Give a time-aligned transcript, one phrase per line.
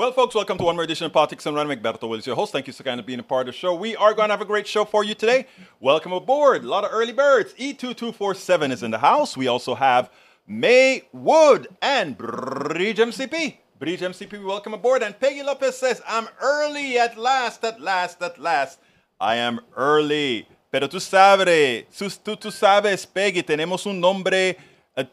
[0.00, 1.82] Well, folks, welcome to one more edition of Politics Done Right.
[1.82, 2.52] Egberto Willies, your host.
[2.52, 3.74] Thank you so kind of being a part of the show.
[3.74, 5.46] We are going to have a great show for you today.
[5.78, 6.64] Welcome aboard.
[6.64, 7.52] A lot of early birds.
[7.52, 9.36] E2247 is in the house.
[9.36, 10.10] We also have
[10.46, 13.58] May Wood and Bridge MCP.
[13.78, 15.02] Bridge MCP, welcome aboard.
[15.02, 18.78] And Peggy Lopez says, I'm early at last, at last, at last.
[19.20, 20.48] I am early.
[20.72, 21.84] Pero tú sabes,
[22.24, 24.56] tú, tú sabes, Peggy, tenemos un nombre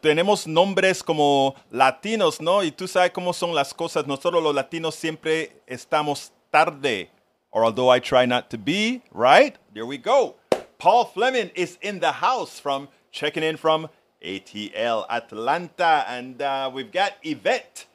[0.00, 2.62] tenemos nombres como latinos, ¿no?
[2.62, 4.06] Y tú sabes cómo son las cosas.
[4.06, 7.10] Nosotros los latinos siempre estamos tarde.
[7.50, 9.56] Or although I try not to be, right?
[9.72, 10.36] There we go.
[10.78, 13.88] Paul Fleming is in the house from checking in from
[14.22, 16.04] ATL Atlanta.
[16.08, 17.86] And uh, we've got Yvette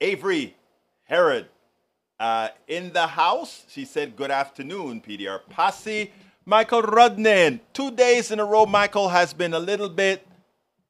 [0.00, 0.56] Avery
[1.04, 1.48] Herod
[2.18, 3.64] uh, in the house.
[3.68, 6.10] She said, Good afternoon, PDR Posse.
[6.44, 7.60] Michael Rudnin.
[7.72, 10.26] Two days in a row, Michael has been a little bit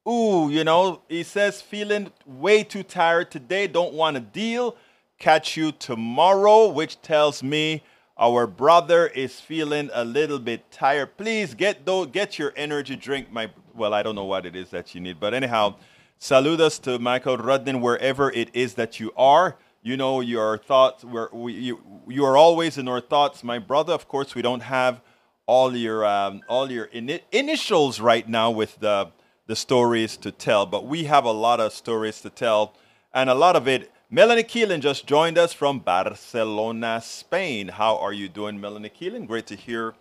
[0.07, 4.75] ooh, you know, he says, feeling way too tired today, don't want to deal.
[5.19, 7.83] Catch you tomorrow, which tells me
[8.17, 11.17] our brother is feeling a little bit tired.
[11.17, 13.31] Please get though, get your energy drink.
[13.31, 15.75] My well, I don't know what it is that you need, but anyhow,
[16.19, 19.57] saludos to Michael Rudden wherever it is that you are.
[19.81, 21.03] You know your thoughts.
[21.03, 23.93] Where we, you you are always in our thoughts, my brother.
[23.93, 25.01] Of course, we don't have
[25.45, 29.11] all your um, all your ini- initials right now with the
[29.47, 32.73] the stories to tell, but we have a lot of stories to tell,
[33.13, 33.91] and a lot of it.
[34.09, 37.67] Melanie Keelan just joined us from Barcelona, Spain.
[37.67, 39.27] How are you doing, Melanie Keelan?
[39.27, 39.95] Great to hear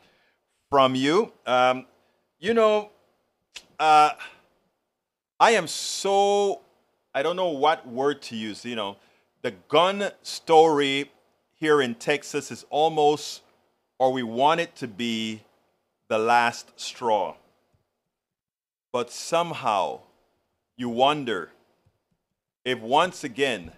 [0.71, 1.33] from you.
[1.47, 1.87] Um,
[2.39, 2.91] you know,
[3.79, 4.11] uh,
[5.41, 6.61] I am so,
[7.15, 8.65] I don't know what word to use.
[8.65, 8.97] You know,
[9.41, 11.11] the gun story
[11.55, 13.43] here in Texas is almost,
[13.99, 15.43] or we want it to be,
[16.09, 17.35] the last straw.
[18.93, 20.01] But somehow
[20.77, 21.51] you wonder
[22.65, 23.73] if once again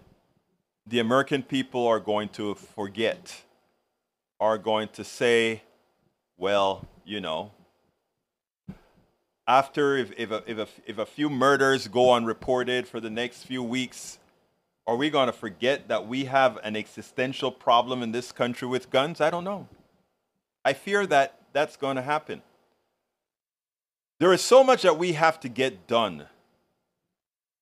[0.86, 3.42] the American people are going to forget,
[4.40, 5.62] are going to say,
[6.36, 7.52] well, you know,
[9.46, 13.44] after if, if, a, if, a, if a few murders go unreported for the next
[13.44, 14.18] few weeks,
[14.86, 18.90] are we going to forget that we have an existential problem in this country with
[18.90, 19.20] guns?
[19.20, 19.68] I don't know.
[20.64, 22.42] I fear that that's going to happen.
[24.20, 26.26] There is so much that we have to get done.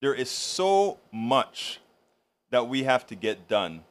[0.01, 1.81] There is so much
[2.51, 3.85] that we have to get done.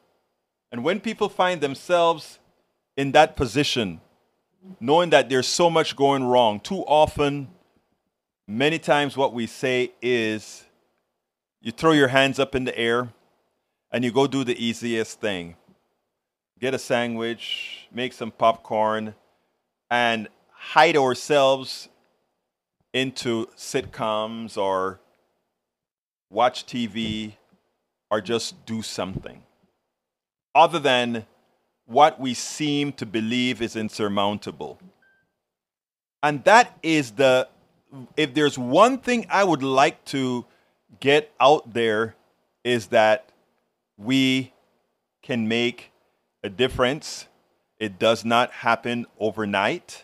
[0.72, 2.40] And when people find themselves
[2.96, 4.02] in that position,
[4.80, 7.50] knowing that there's so much going wrong, too often,
[8.48, 10.64] many times what we say is
[11.62, 13.10] you throw your hands up in the air
[13.92, 15.56] and you go do the easiest thing
[16.60, 19.16] get a sandwich, make some popcorn,
[19.90, 21.90] and hide ourselves
[22.94, 25.00] into sitcoms or
[26.29, 27.34] watch TV
[28.09, 29.44] or just do something
[30.53, 31.25] other than
[31.85, 34.79] what we seem to believe is insurmountable.
[36.24, 37.47] And that is the,
[38.16, 40.46] if there's one thing I would like to
[41.00, 42.16] get out there,
[42.63, 43.29] is that
[43.97, 44.53] we
[45.22, 45.91] can make
[46.44, 47.28] a difference.
[47.79, 50.03] It does not happen overnight.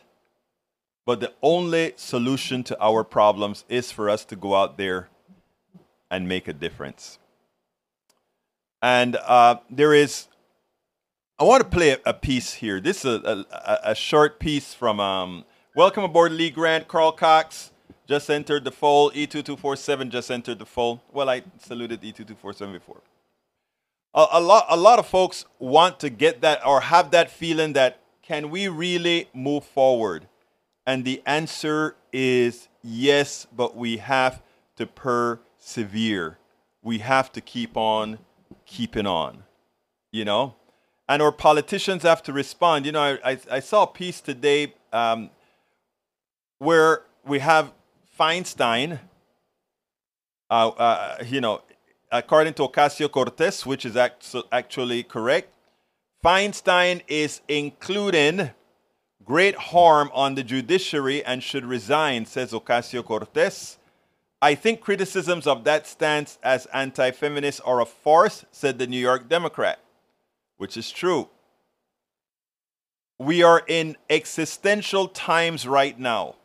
[1.07, 5.07] But the only solution to our problems is for us to go out there
[6.12, 7.18] and make a difference.
[8.81, 10.28] And uh, there is,
[11.40, 12.81] I want to play a, piece here.
[12.81, 17.72] This is a, a, a short piece from um, Welcome Aboard Lee Grant, Carl Cox
[18.06, 19.13] just entered the fold.
[19.13, 21.00] E2247 just entered the fold.
[21.13, 23.01] Well, I saluted E2247 before.
[24.13, 27.72] A, a, lot, a lot of folks want to get that or have that feeling
[27.73, 30.28] that can we really move forward?
[30.87, 34.41] And the answer is yes, but we have
[34.77, 36.37] to persevere.
[36.81, 38.19] We have to keep on
[38.65, 39.43] keeping on,
[40.13, 40.55] you know?
[41.09, 42.85] And our politicians have to respond.
[42.85, 45.29] You know, I, I, I saw a piece today um,
[46.59, 47.73] where we have
[48.17, 48.99] Feinstein,
[50.49, 51.63] uh, uh, you know,
[52.13, 55.53] according to Ocasio Cortez, which is act- actually correct,
[56.23, 58.51] Feinstein is including
[59.28, 63.78] great harm on the judiciary and should resign, says Ocasio Cortez.
[64.41, 69.00] I think criticisms of that stance as anti feminist are a farce, said the New
[69.00, 69.79] York Democrat,
[70.56, 71.28] which is true.
[73.20, 76.35] We are in existential times right now.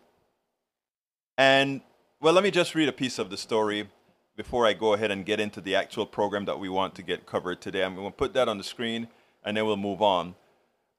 [1.38, 1.82] And,
[2.20, 3.88] well, let me just read a piece of the story
[4.37, 7.26] before I go ahead and get into the actual program that we want to get
[7.26, 7.84] covered today.
[7.84, 9.08] I'm going to put that on the screen
[9.44, 10.34] and then we'll move on.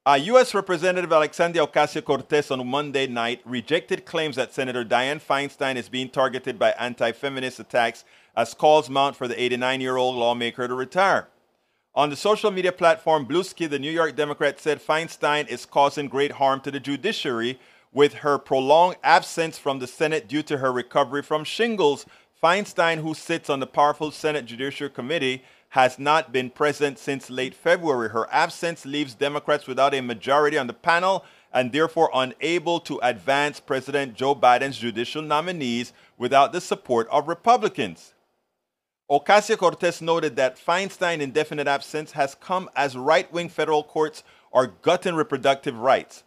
[0.06, 0.54] Uh, U.S.
[0.54, 6.10] Representative Alexandria Ocasio Cortez on Monday night rejected claims that Senator Dianne Feinstein is being
[6.10, 8.04] targeted by anti feminist attacks
[8.36, 11.30] as calls mount for the 89 year old lawmaker to retire.
[11.96, 16.34] On the social media platform Bluesky, the New York Democrat said Feinstein is causing great
[16.34, 17.58] harm to the judiciary
[17.94, 22.06] with her prolonged absence from the Senate due to her recovery from shingles.
[22.44, 27.56] Feinstein, who sits on the powerful Senate Judiciary Committee, has not been present since late
[27.56, 28.08] February.
[28.10, 33.60] Her absence leaves Democrats without a majority on the panel and therefore unable to advance
[33.60, 38.14] President Joe Biden's judicial nominees without the support of Republicans.
[39.10, 44.22] Ocasio Cortez noted that Feinstein's indefinite absence has come as right wing federal courts
[44.52, 46.24] are gutting reproductive rights.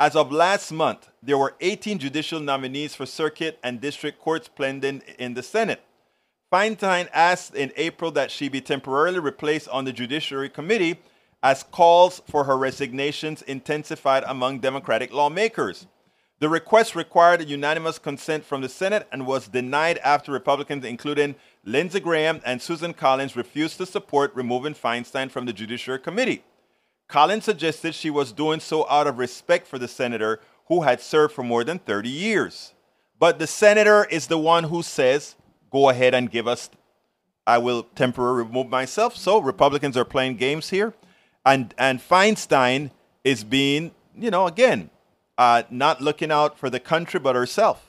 [0.00, 5.02] As of last month, there were 18 judicial nominees for circuit and district courts pending
[5.20, 5.84] in the Senate.
[6.50, 10.98] Feinstein asked in April that she be temporarily replaced on the Judiciary Committee
[11.42, 15.86] as calls for her resignations intensified among Democratic lawmakers.
[16.40, 21.34] The request required unanimous consent from the Senate and was denied after Republicans, including
[21.64, 26.44] Lindsey Graham and Susan Collins, refused to support removing Feinstein from the Judiciary Committee.
[27.08, 31.34] Collins suggested she was doing so out of respect for the senator who had served
[31.34, 32.72] for more than 30 years.
[33.18, 35.34] But the senator is the one who says,
[35.70, 36.70] go ahead and give us,
[37.46, 39.16] I will temporarily remove myself.
[39.16, 40.94] So Republicans are playing games here
[41.48, 42.90] and and Feinstein
[43.24, 44.90] is being, you know, again,
[45.38, 47.86] uh, not looking out for the country but herself.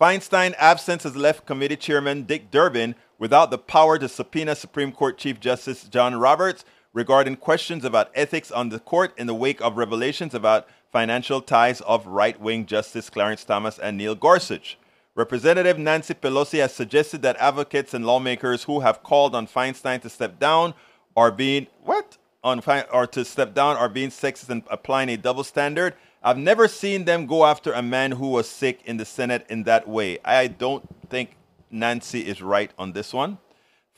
[0.00, 5.16] Feinstein absence has left committee chairman Dick Durbin without the power to subpoena Supreme Court
[5.16, 9.76] Chief Justice John Roberts regarding questions about ethics on the court in the wake of
[9.76, 14.76] revelations about financial ties of right-wing Justice Clarence Thomas and Neil Gorsuch.
[15.16, 20.10] Representative Nancy Pelosi has suggested that advocates and lawmakers who have called on Feinstein to
[20.10, 20.74] step down
[21.16, 25.42] are being what on or to step down are being sexist and applying a double
[25.42, 25.94] standard.
[26.22, 29.62] I've never seen them go after a man who was sick in the Senate in
[29.62, 30.18] that way.
[30.22, 31.36] I don't think
[31.70, 33.38] Nancy is right on this one.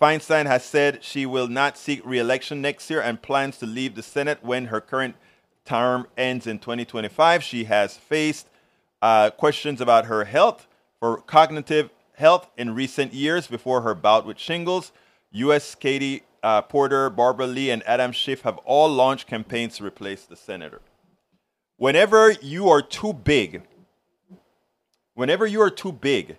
[0.01, 4.05] Feinstein has said she will not seek re-election next year and plans to leave the
[4.05, 5.17] Senate when her current
[5.65, 7.43] term ends in 2025.
[7.43, 8.47] She has faced
[9.03, 10.68] uh, questions about her health
[11.01, 14.93] for cognitive health in recent years before her bout with shingles.
[15.33, 15.75] U.S.
[15.75, 20.37] Katie uh, Porter, Barbara Lee, and Adam Schiff have all launched campaigns to replace the
[20.37, 20.81] senator.
[21.77, 23.63] Whenever you are too big,
[25.15, 26.37] whenever you are too big,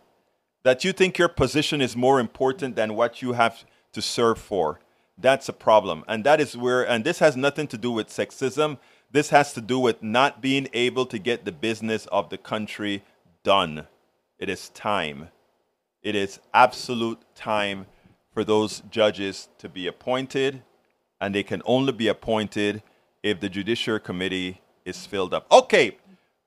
[0.63, 3.63] that you think your position is more important than what you have
[3.93, 4.79] to serve for,
[5.17, 6.03] that's a problem.
[6.07, 8.77] And that is where, and this has nothing to do with sexism.
[9.11, 13.03] This has to do with not being able to get the business of the country
[13.43, 13.87] done.
[14.39, 15.29] It is time.
[16.01, 17.87] It is absolute time
[18.33, 20.63] for those judges to be appointed,
[21.19, 22.81] and they can only be appointed
[23.21, 25.45] if the Judiciary Committee is filled up.
[25.51, 25.97] Okay,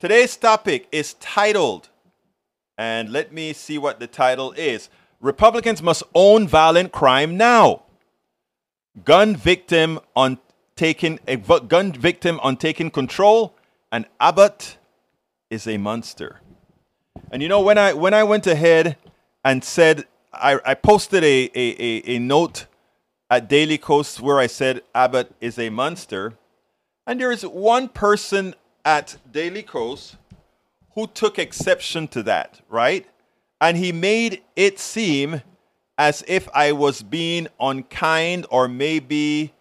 [0.01, 1.91] today's topic is titled,
[2.79, 4.89] and let me see what the title is
[5.21, 7.83] Republicans must own violent crime now.
[9.05, 10.39] Gun victim on
[10.77, 13.55] taking a gun victim on taking control,
[13.93, 14.79] and Abbott
[15.51, 16.42] is a monster.
[17.33, 18.97] And you know when I when I went ahead
[19.43, 22.67] and said I, I posted a, a, a, a note
[23.31, 26.35] at Daily Kos where I said Abbott is a monster.
[27.07, 28.55] And there is one person
[28.85, 30.17] at Daily Kos
[30.95, 33.07] who took exception to that, right?
[33.61, 35.41] And he made it seem
[35.97, 39.55] as if I was being unkind or maybe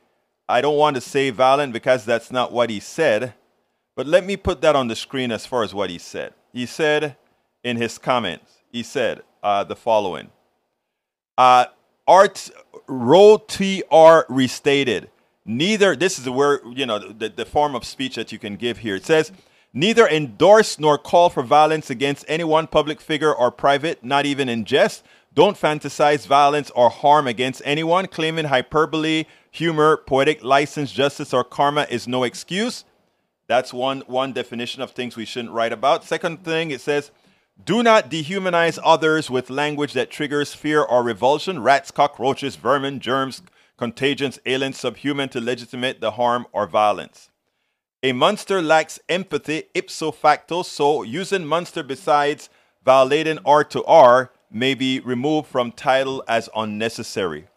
[0.50, 3.34] I don't want to say violent because that's not what he said.
[3.96, 6.34] But let me put that on the screen as far as what he said.
[6.51, 7.15] He said
[7.63, 10.30] in his comments, he said uh, the following
[11.38, 11.65] uh,
[12.08, 12.50] art
[12.88, 15.10] row TR restated.
[15.44, 18.80] Neither this is where you know the, the form of speech that you can give
[18.80, 18.96] here.
[18.96, 19.32] It says
[19.74, 24.50] neither endorse nor call for violence against any one public figure or private, not even
[24.50, 25.03] in jest.
[25.34, 28.06] Don't fantasize violence or harm against anyone.
[28.08, 32.84] Claiming hyperbole, humor, poetic license, justice, or karma is no excuse.
[33.48, 36.03] That's one one definition of things we shouldn't write about.
[36.03, 37.12] Second thing, it says
[37.65, 41.62] do not dehumanize others with language that triggers fear or revulsion.
[41.62, 43.41] Rats, cockroaches, vermin, germs,
[43.77, 47.30] contagions, aliens, subhuman to legitimate the harm or violence.
[48.03, 52.50] A monster lacks empathy ipso facto, so using monster besides
[52.84, 57.48] violating R to R may be removed from title as unnecessary.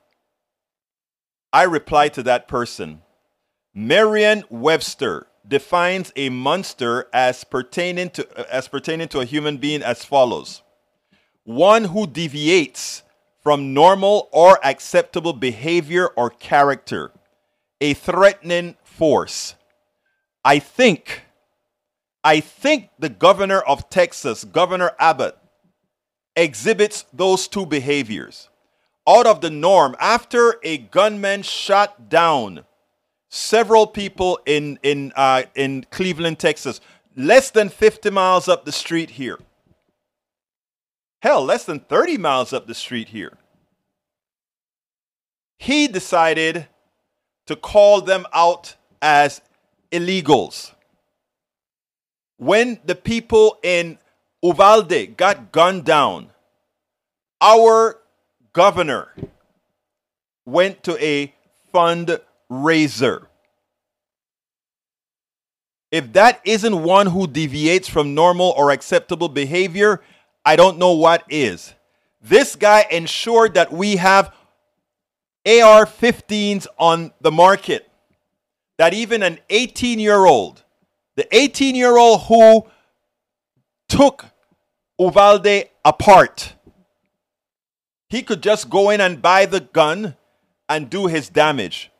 [1.52, 3.02] I reply to that person
[3.72, 10.04] Merriam Webster defines a monster as pertaining to as pertaining to a human being as
[10.04, 10.62] follows.
[11.44, 13.02] One who deviates
[13.42, 17.12] from normal or acceptable behavior or character.
[17.80, 19.54] A threatening force.
[20.44, 21.22] I think
[22.22, 25.36] i think the governor of texas governor abbott
[26.36, 28.48] exhibits those two behaviors.
[29.06, 32.64] Out of the norm after a gunman shot down
[33.34, 36.80] several people in in uh, in Cleveland, Texas,
[37.16, 39.38] less than 50 miles up the street here.
[41.20, 43.36] Hell, less than 30 miles up the street here.
[45.58, 46.68] He decided
[47.46, 49.40] to call them out as
[49.90, 50.72] illegals.
[52.36, 53.98] When the people in
[54.42, 56.30] Uvalde got gunned down,
[57.40, 58.00] our
[58.52, 59.14] governor
[60.44, 61.34] went to a
[62.54, 63.26] fundraiser.
[65.90, 70.00] If that isn't one who deviates from normal or acceptable behavior,
[70.44, 71.74] I don't know what is.
[72.20, 74.34] This guy ensured that we have
[75.46, 77.88] AR 15s on the market.
[78.76, 80.64] That even an 18 year old,
[81.16, 82.66] the 18 year old who
[83.88, 84.26] took
[84.98, 86.54] Uvalde apart,
[88.08, 90.16] he could just go in and buy the gun
[90.68, 91.92] and do his damage.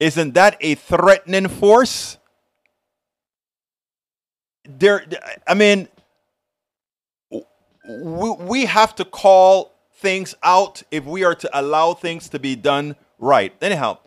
[0.00, 2.16] Isn't that a threatening force?
[4.64, 5.04] There,
[5.46, 5.88] I mean,
[7.30, 12.56] we, we have to call things out if we are to allow things to be
[12.56, 13.52] done right.
[13.60, 13.98] Anyhow,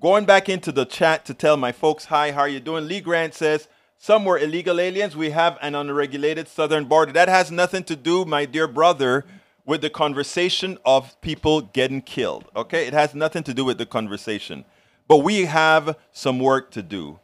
[0.00, 2.86] going back into the chat to tell my folks hi, how are you doing?
[2.86, 3.68] Lee Grant says
[3.98, 5.16] some were illegal aliens.
[5.16, 7.12] We have an unregulated southern border.
[7.12, 9.24] That has nothing to do, my dear brother,
[9.64, 12.44] with the conversation of people getting killed.
[12.54, 14.66] Okay, it has nothing to do with the conversation.
[15.08, 17.20] But we have some work to do.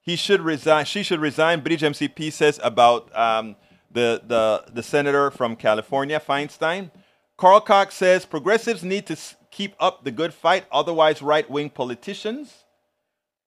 [0.00, 0.84] He should resign.
[0.84, 1.60] She should resign.
[1.60, 3.56] Bridge MCP says about um,
[3.90, 6.90] the, the, the senator from California, Feinstein.
[7.36, 9.16] Carl Cox says progressives need to
[9.50, 12.64] keep up the good fight, otherwise, right wing politicians,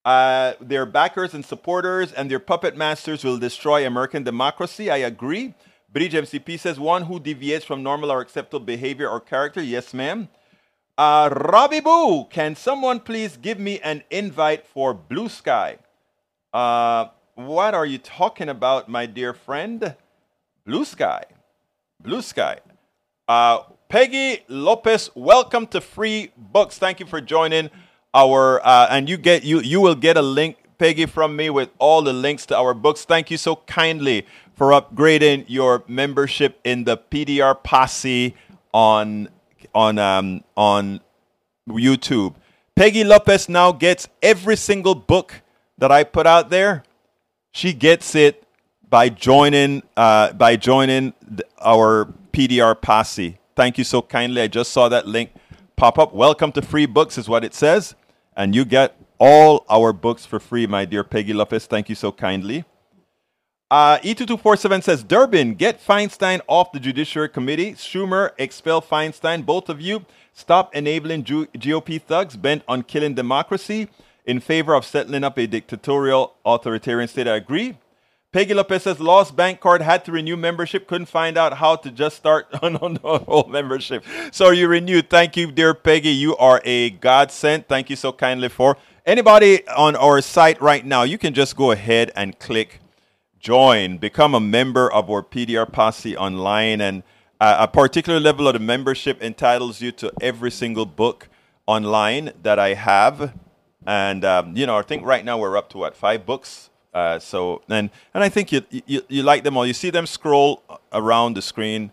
[0.05, 4.89] uh, their backers and supporters, and their puppet masters will destroy American democracy.
[4.89, 5.53] I agree.
[5.91, 9.62] Bridge MCP says one who deviates from normal or acceptable behavior or character.
[9.62, 10.29] Yes, ma'am.
[11.00, 15.77] Uh, Robbie Boo, can someone please give me an invite for Blue Sky?
[16.53, 19.96] Uh, what are you talking about, my dear friend?
[20.65, 21.24] Blue Sky.
[22.01, 22.60] Blue Sky.
[23.29, 26.77] Uh, Peggy Lopez, welcome to Free Books.
[26.77, 27.70] Thank you for joining
[28.13, 31.70] our uh, and you get you you will get a link, Peggy, from me with
[31.77, 33.06] all the links to our books.
[33.06, 38.36] Thank you so kindly for upgrading your membership in the PDR Posse
[38.74, 39.29] on
[39.73, 41.01] on um, on
[41.67, 42.35] YouTube.
[42.75, 45.41] Peggy Lopez now gets every single book
[45.77, 46.83] that I put out there.
[47.51, 48.43] She gets it
[48.89, 51.13] by joining uh, by joining
[51.59, 53.37] our PDR Posse.
[53.55, 54.41] Thank you so kindly.
[54.41, 55.31] I just saw that link
[55.75, 56.13] pop up.
[56.13, 57.95] Welcome to Free Books, is what it says.
[58.35, 61.65] And you get all our books for free, my dear Peggy Lopez.
[61.65, 62.63] Thank you so kindly.
[63.71, 67.73] Uh, E2247 says Durbin, get Feinstein off the Judiciary Committee.
[67.73, 69.45] Schumer, expel Feinstein.
[69.45, 73.88] Both of you, stop enabling G- GOP thugs bent on killing democracy
[74.25, 77.27] in favor of settling up a dictatorial authoritarian state.
[77.27, 77.77] I agree.
[78.31, 81.91] Peggy Lopez says lost bank card had to renew membership, couldn't find out how to
[81.91, 84.03] just start on the whole membership.
[84.31, 85.11] So you renewed.
[85.11, 86.09] Thank you, dear Peggy.
[86.09, 87.67] You are a godsend.
[87.67, 91.03] Thank you so kindly for anybody on our site right now.
[91.03, 92.79] You can just go ahead and click
[93.39, 97.03] join, become a member of our PDR Posse online, and
[97.39, 101.29] uh, a particular level of the membership entitles you to every single book
[101.65, 103.34] online that I have.
[103.86, 107.19] And um, you know, I think right now we're up to what five books uh,
[107.19, 109.65] so and and I think you, you you like them all.
[109.65, 111.91] You see them scroll around the screen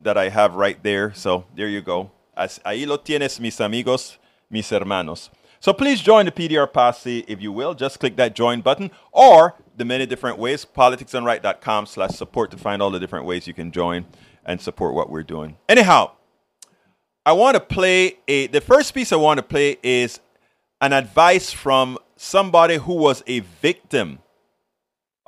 [0.00, 1.12] that I have right there.
[1.14, 2.10] So there you go.
[2.36, 4.16] As, ahí lo tienes, mis amigos,
[4.50, 5.30] mis hermanos.
[5.60, 7.74] So please join the PDR Posse if you will.
[7.74, 12.82] Just click that join button or the many different ways, politicsdoneright.com slash support to find
[12.82, 14.06] all the different ways you can join
[14.44, 15.56] and support what we're doing.
[15.68, 16.12] Anyhow,
[17.24, 20.20] I want to play a, the first piece I want to play is
[20.80, 24.20] an advice from somebody who was a victim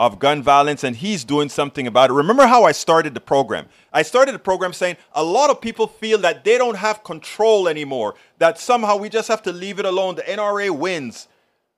[0.01, 2.15] of gun violence and he's doing something about it.
[2.15, 3.67] Remember how I started the program?
[3.93, 7.69] I started the program saying a lot of people feel that they don't have control
[7.69, 10.15] anymore, that somehow we just have to leave it alone.
[10.15, 11.29] The NRA wins.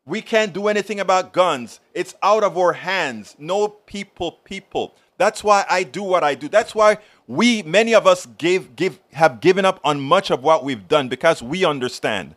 [0.07, 1.81] We can't do anything about guns.
[1.95, 3.35] It's out of our hands.
[3.41, 4.95] No people, people.
[5.19, 6.49] That's why I do what I do.
[6.49, 10.63] That's why we, many of us, give, give, have given up on much of what
[10.63, 12.37] we've done because we understand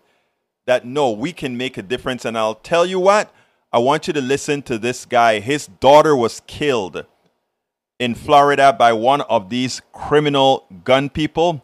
[0.65, 2.25] that no, we can make a difference.
[2.25, 3.31] And I'll tell you what,
[3.75, 5.41] I want you to listen to this guy.
[5.41, 7.05] His daughter was killed
[7.99, 11.61] in Florida by one of these criminal gun people.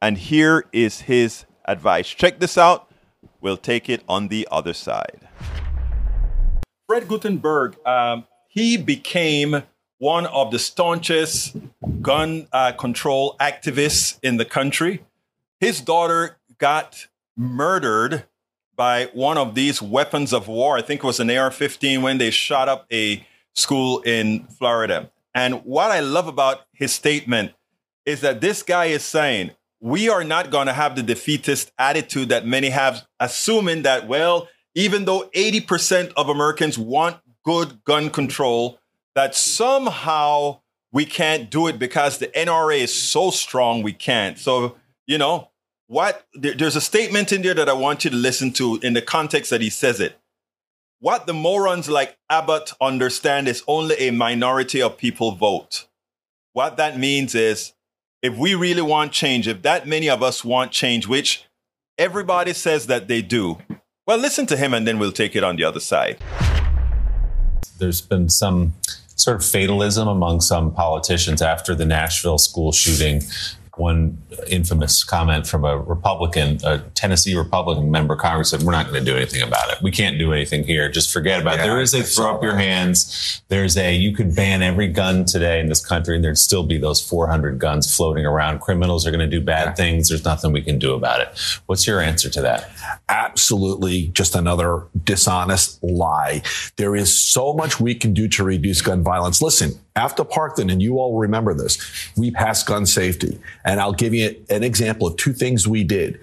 [0.00, 2.08] And here is his advice.
[2.08, 2.90] Check this out.
[3.40, 5.28] We'll take it on the other side.
[6.88, 9.62] Fred Guttenberg, um, he became
[9.98, 11.54] one of the staunchest
[12.00, 15.04] gun uh, control activists in the country.
[15.60, 18.24] His daughter got murdered
[18.82, 20.76] by one of these weapons of war.
[20.76, 23.24] I think it was an AR 15 when they shot up a
[23.54, 25.08] school in Florida.
[25.36, 27.52] And what I love about his statement
[28.04, 32.30] is that this guy is saying, we are not going to have the defeatist attitude
[32.30, 38.80] that many have, assuming that, well, even though 80% of Americans want good gun control,
[39.14, 40.58] that somehow
[40.90, 44.40] we can't do it because the NRA is so strong we can't.
[44.40, 44.74] So,
[45.06, 45.51] you know,
[45.92, 48.94] what there, there's a statement in there that I want you to listen to in
[48.94, 50.18] the context that he says it.
[51.00, 55.86] What the morons like Abbott understand is only a minority of people vote.
[56.54, 57.74] What that means is
[58.22, 61.44] if we really want change, if that many of us want change, which
[61.98, 63.58] everybody says that they do,
[64.06, 66.16] well, listen to him and then we'll take it on the other side.
[67.78, 68.72] There's been some
[69.16, 73.20] sort of fatalism among some politicians after the Nashville school shooting
[73.78, 78.88] one infamous comment from a Republican, a Tennessee Republican member of Congress said, We're not
[78.88, 79.78] going to do anything about it.
[79.82, 80.90] We can't do anything here.
[80.90, 81.66] Just forget about yeah, it.
[81.68, 83.42] There is a throw up your hands.
[83.48, 86.78] There's a, you could ban every gun today in this country and there'd still be
[86.78, 88.60] those 400 guns floating around.
[88.60, 89.74] Criminals are going to do bad yeah.
[89.74, 90.08] things.
[90.08, 91.38] There's nothing we can do about it.
[91.66, 92.70] What's your answer to that?
[93.08, 96.42] Absolutely just another dishonest lie.
[96.76, 99.40] There is so much we can do to reduce gun violence.
[99.40, 101.78] Listen, after Parkland, and you all remember this,
[102.16, 103.38] we passed gun safety.
[103.64, 106.18] And I'll give you an example of two things we did.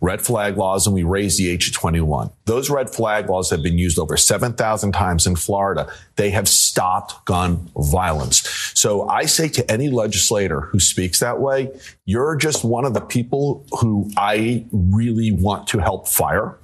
[0.00, 2.30] Red flag laws and we raised the age of 21.
[2.44, 5.92] Those red flag laws have been used over 7,000 times in Florida.
[6.14, 8.48] They have stopped gun violence.
[8.74, 11.72] So I say to any legislator who speaks that way,
[12.04, 16.56] you're just one of the people who I really want to help fire.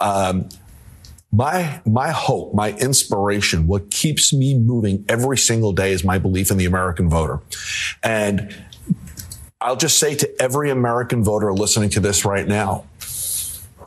[0.00, 0.48] Um,
[1.30, 6.50] my my hope, my inspiration, what keeps me moving every single day is my belief
[6.50, 7.40] in the American voter.
[8.02, 8.54] And
[9.60, 12.86] I'll just say to every American voter listening to this right now,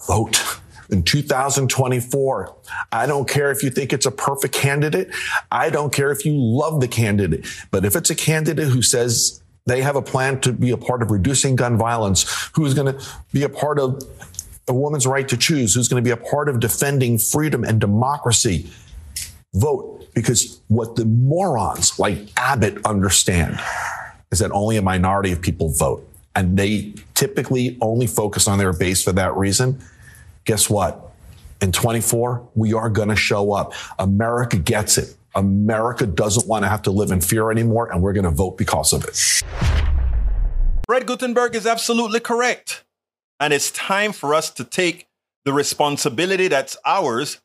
[0.07, 0.43] vote
[0.89, 2.55] in 2024.
[2.91, 5.09] I don't care if you think it's a perfect candidate.
[5.51, 7.47] I don't care if you love the candidate.
[7.71, 11.01] But if it's a candidate who says they have a plan to be a part
[11.01, 14.03] of reducing gun violence, who's going to be a part of
[14.71, 17.79] a woman's right to choose, who's going to be a part of defending freedom and
[17.79, 18.71] democracy,
[19.53, 20.07] vote.
[20.15, 23.59] Because what the morons like Abbott understand
[24.31, 26.07] is that only a minority of people vote.
[26.35, 29.79] And they typically only focus on their base for that reason.
[30.45, 31.11] Guess what?
[31.61, 33.73] In 24, we are going to show up.
[33.99, 35.15] America gets it.
[35.35, 38.57] America doesn't want to have to live in fear anymore, and we're going to vote
[38.57, 39.43] because of it.
[40.85, 42.83] Fred Guttenberg is absolutely correct.
[43.41, 45.07] And it's time for us to take
[45.45, 47.41] the responsibility that's ours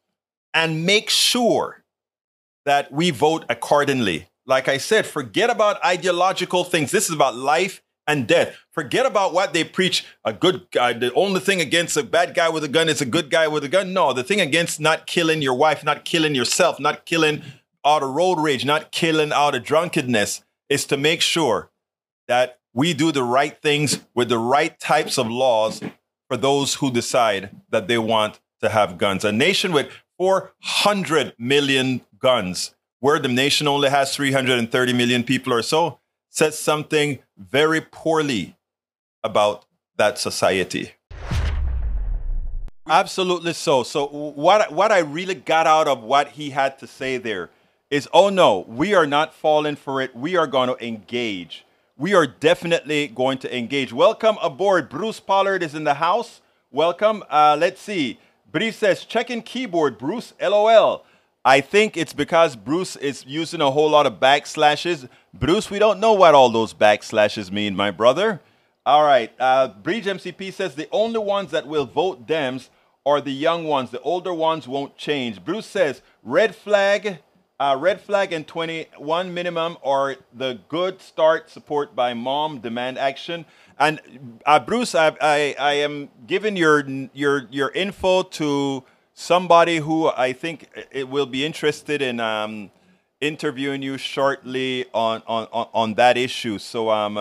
[0.52, 1.84] and make sure
[2.66, 4.28] that we vote accordingly.
[4.44, 6.90] Like I said, forget about ideological things.
[6.90, 8.56] This is about life and death.
[8.72, 10.04] Forget about what they preach.
[10.22, 13.06] A good guy, the only thing against a bad guy with a gun is a
[13.06, 13.94] good guy with a gun.
[13.94, 17.42] No, the thing against not killing your wife, not killing yourself, not killing
[17.86, 21.70] out of road rage, not killing out of drunkenness is to make sure
[22.28, 25.80] that we do the right things with the right types of laws
[26.28, 29.24] for those who decide that they want to have guns.
[29.24, 35.62] A nation with 400 million guns, where the nation only has 330 million people or
[35.62, 38.56] so, says something very poorly
[39.24, 39.64] about
[39.96, 40.92] that society.
[42.86, 43.84] Absolutely so.
[43.84, 47.48] So what what I really got out of what he had to say there
[47.90, 50.14] is oh no, we are not falling for it.
[50.14, 51.65] We are going to engage
[51.98, 53.92] we are definitely going to engage.
[53.92, 54.90] Welcome aboard.
[54.90, 56.42] Bruce Pollard is in the house.
[56.70, 57.24] Welcome.
[57.30, 58.18] Uh, let's see.
[58.52, 60.34] Bruce says, check in keyboard, Bruce.
[60.40, 61.04] LOL.
[61.44, 65.08] I think it's because Bruce is using a whole lot of backslashes.
[65.32, 68.42] Bruce, we don't know what all those backslashes mean, my brother.
[68.84, 69.32] All right.
[69.38, 72.68] Uh, Bridge MCP says the only ones that will vote Dems
[73.06, 73.90] are the young ones.
[73.90, 75.44] The older ones won't change.
[75.44, 77.20] Bruce says red flag
[77.58, 83.46] uh, red flag and 21 minimum are the good start support by mom demand action.
[83.78, 84.00] And
[84.44, 90.32] uh, Bruce, I, I, I am giving your, your, your info to somebody who I
[90.32, 92.70] think it will be interested in um,
[93.20, 96.58] interviewing you shortly on, on, on that issue.
[96.58, 97.16] So um,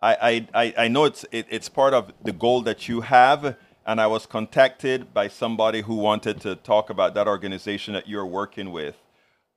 [0.00, 3.56] I, I, I know it's, it, it's part of the goal that you have.
[3.84, 8.26] And I was contacted by somebody who wanted to talk about that organization that you're
[8.26, 9.01] working with.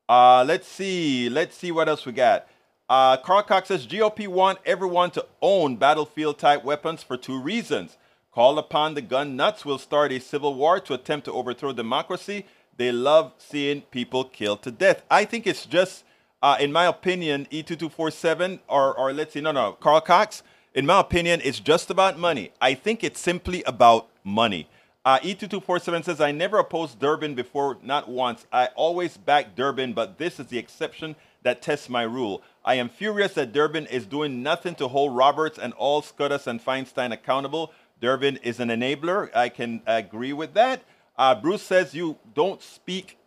[0.07, 1.29] Uh, let's see.
[1.29, 2.47] Let's see what else we got.
[2.87, 7.97] Uh, Carl Cox says GOP want everyone to own battlefield type weapons for two reasons.
[8.31, 12.45] Call upon the gun nuts will start a civil war to attempt to overthrow democracy.
[12.77, 15.03] They love seeing people killed to death.
[15.09, 16.03] I think it's just,
[16.43, 20.43] uh, in my opinion, E2247 or, or let's see, no, no, Carl Cox.
[20.75, 22.51] In my opinion, it's just about money.
[22.59, 24.67] I think it's simply about money.
[25.05, 28.47] Uh, E2247 says, I never opposed Durbin before, not once.
[28.51, 32.41] I always back Durbin, but this is the exception that tests my rule.
[32.65, 36.59] I am furious that Durbin is doing nothing to hold Roberts and all SCOTUS and
[36.63, 37.71] Feinstein accountable.
[38.01, 39.29] Durbin is an enabler.
[39.35, 40.81] I can agree with that.
[41.15, 43.19] Uh, Bruce says, You don't speak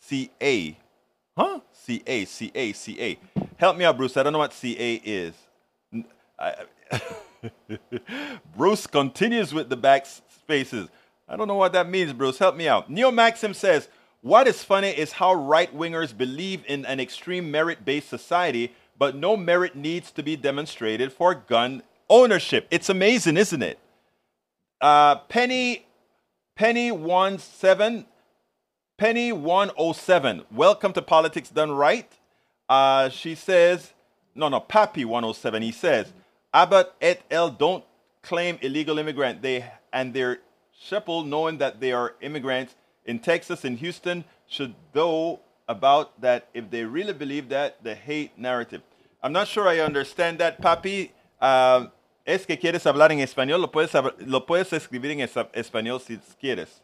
[0.00, 0.76] CA.
[1.38, 1.60] Huh?
[1.72, 3.18] CA, CA, CA.
[3.56, 4.16] Help me out, Bruce.
[4.16, 5.34] I don't know what CA is.
[6.36, 6.54] I,
[8.56, 10.88] Bruce continues with the back spaces.
[11.30, 12.38] I don't know what that means, Bruce.
[12.38, 12.90] Help me out.
[12.90, 13.88] Neo Maxim says,
[14.20, 19.14] What is funny is how right wingers believe in an extreme merit based society, but
[19.14, 22.66] no merit needs to be demonstrated for gun ownership.
[22.68, 23.78] It's amazing, isn't it?
[24.80, 25.86] Uh, Penny,
[26.56, 28.06] Penny one seven,
[28.98, 30.42] Penny one oh seven.
[30.50, 32.10] Welcome to Politics Done Right.
[32.68, 33.92] Uh, she says,
[34.34, 35.62] no, no, Pappy one oh seven.
[35.62, 36.12] He says,
[36.52, 37.50] Abbott et al.
[37.50, 37.84] don't
[38.20, 39.42] claim illegal immigrant.
[39.42, 40.40] They and their
[40.80, 46.70] Sheppel, knowing that they are immigrants in Texas and Houston, should know about that if
[46.70, 48.82] they really believe that, the hate narrative.
[49.22, 51.10] I'm not sure I understand that, Papi.
[51.40, 51.86] Uh,
[52.26, 53.92] es que quieres hablar en español, lo puedes,
[54.26, 56.80] lo puedes escribir en español si quieres.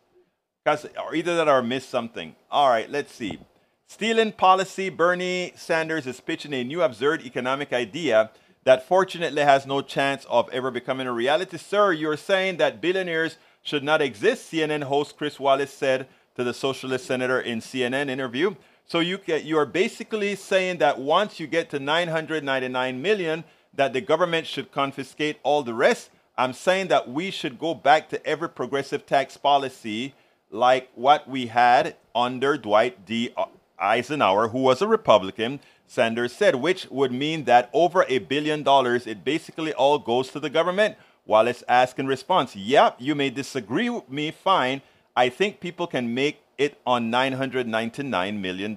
[0.66, 2.34] Or either that or miss something.
[2.50, 3.38] All right, let's see.
[3.86, 8.30] Stealing policy, Bernie Sanders is pitching a new absurd economic idea
[8.64, 11.56] that fortunately has no chance of ever becoming a reality.
[11.56, 16.54] Sir, you're saying that billionaires should not exist, CNN host Chris Wallace said to the
[16.54, 18.54] socialist senator in CNN interview.
[18.86, 23.42] So you get, you are basically saying that once you get to 999 million,
[23.74, 26.10] that the government should confiscate all the rest.
[26.38, 30.14] I'm saying that we should go back to every progressive tax policy
[30.50, 33.34] like what we had under Dwight D.
[33.78, 39.06] Eisenhower, who was a Republican, Sanders said, which would mean that over a billion dollars,
[39.06, 40.96] it basically all goes to the government.
[41.26, 44.82] Wallace asked in response, Yep, you may disagree with me, fine.
[45.14, 48.76] I think people can make it on $999 million.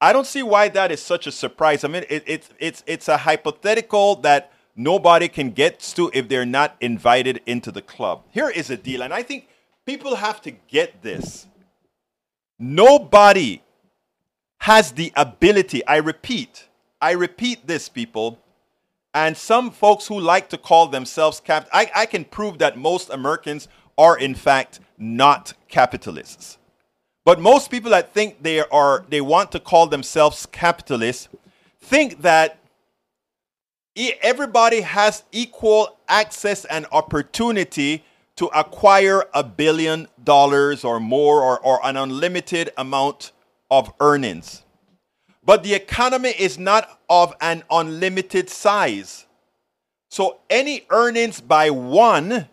[0.00, 1.84] I don't see why that is such a surprise.
[1.84, 6.44] I mean, it, it's, it's, it's a hypothetical that nobody can get to if they're
[6.44, 8.24] not invited into the club.
[8.30, 9.48] Here is a deal, and I think
[9.86, 11.46] people have to get this.
[12.58, 13.62] Nobody
[14.58, 16.68] has the ability, I repeat,
[17.00, 18.38] I repeat this, people,
[19.14, 23.10] and some folks who like to call themselves cap, I, I can prove that most
[23.10, 26.58] Americans are in fact not capitalists.
[27.24, 31.28] But most people that think they are they want to call themselves capitalists
[31.80, 32.58] think that
[34.22, 38.04] everybody has equal access and opportunity
[38.36, 43.32] to acquire a billion dollars or more or, or an unlimited amount
[43.70, 44.61] of earnings.
[45.52, 49.26] But the economy is not of an unlimited size.
[50.08, 52.48] So any earnings by one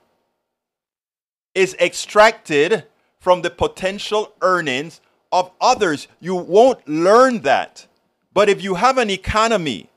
[1.55, 2.83] is extracted
[3.21, 4.99] from the potential earnings
[5.31, 6.09] of others.
[6.19, 7.87] You won't learn that.
[8.33, 9.89] But if you have an economy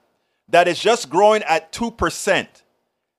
[0.51, 2.47] that is just growing at 2%,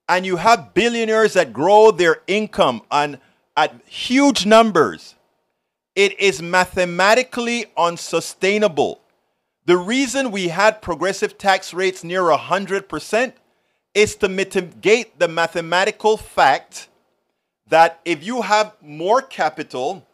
[0.08, 3.17] and you have billionaires that grow their income on,
[3.58, 5.15] at huge numbers,
[5.93, 9.03] it is mathematically unsustainable
[9.65, 13.34] the reason we had progressive tax rates near 100%
[13.93, 16.89] is to mitigate the mathematical fact
[17.67, 20.06] that if you have more capital,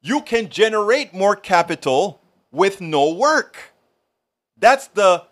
[0.00, 3.72] you can generate more capital with no work.
[4.58, 5.24] That's the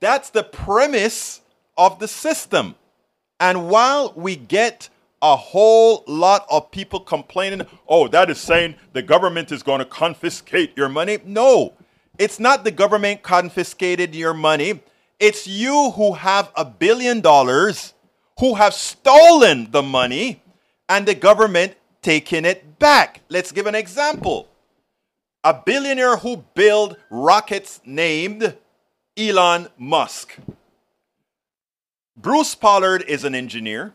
[0.00, 1.40] that's the premise
[1.76, 2.76] of the system.
[3.40, 4.88] And while we get
[5.20, 9.84] a whole lot of people complaining, oh, that is saying the government is going to
[9.84, 11.18] confiscate your money.
[11.24, 11.74] No,
[12.18, 14.80] it's not the government confiscated your money.
[15.20, 17.94] It's you who have a billion dollars
[18.40, 20.42] who have stolen the money
[20.88, 23.20] and the government taking it back.
[23.28, 24.48] Let's give an example.
[25.44, 28.56] A billionaire who built rockets named
[29.16, 30.36] Elon Musk.
[32.16, 33.92] Bruce Pollard is an engineer.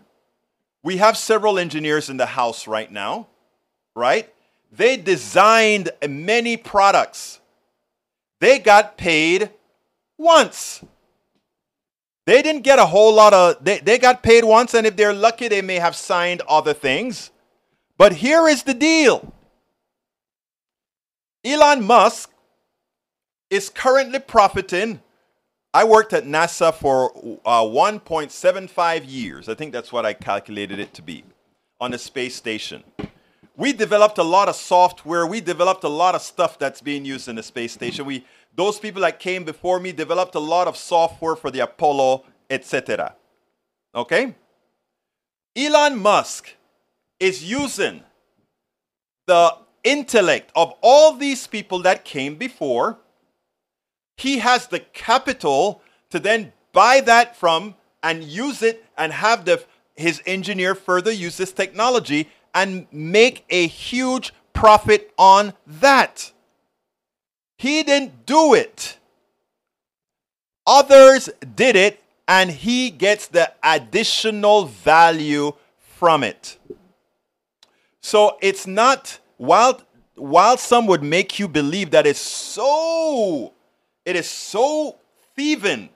[0.81, 3.27] We have several engineers in the house right now,
[3.95, 4.33] right?
[4.71, 7.39] They designed many products
[8.43, 9.51] they got paid
[10.17, 10.83] once.
[12.25, 15.13] They didn't get a whole lot of, they, they got paid once, and if they're
[15.13, 17.31] lucky, they may have signed other things.
[17.97, 19.33] But here is the deal
[21.45, 22.31] Elon Musk
[23.49, 25.01] is currently profiting.
[25.73, 27.11] I worked at NASA for
[27.45, 29.47] uh, 1.75 years.
[29.47, 31.23] I think that's what I calculated it to be
[31.79, 32.83] on a space station
[33.55, 35.27] we developed a lot of software.
[35.27, 38.05] We developed a lot of stuff that's being used in the space station.
[38.05, 42.25] We, those people that came before me developed a lot of software for the Apollo,
[42.49, 43.15] etc.
[43.93, 44.35] Okay?
[45.55, 46.55] Elon Musk
[47.19, 48.01] is using
[49.27, 52.97] the intellect of all these people that came before.
[54.17, 59.63] He has the capital to then buy that from and use it and have the
[59.95, 66.31] his engineer further use this technology and make a huge profit on that.
[67.57, 68.97] He didn't do it.
[70.65, 76.57] Others did it and he gets the additional value from it.
[78.01, 79.81] So it's not while
[80.15, 83.53] while some would make you believe that it's so
[84.05, 84.97] it is so
[85.35, 85.89] thieving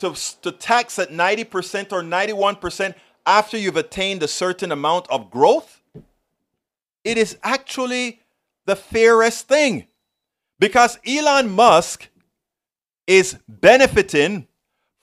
[0.00, 2.94] to, to tax at 90% or 91%
[3.26, 5.80] after you've attained a certain amount of growth,
[7.04, 8.20] it is actually
[8.66, 9.86] the fairest thing.
[10.58, 12.08] Because Elon Musk
[13.06, 14.46] is benefiting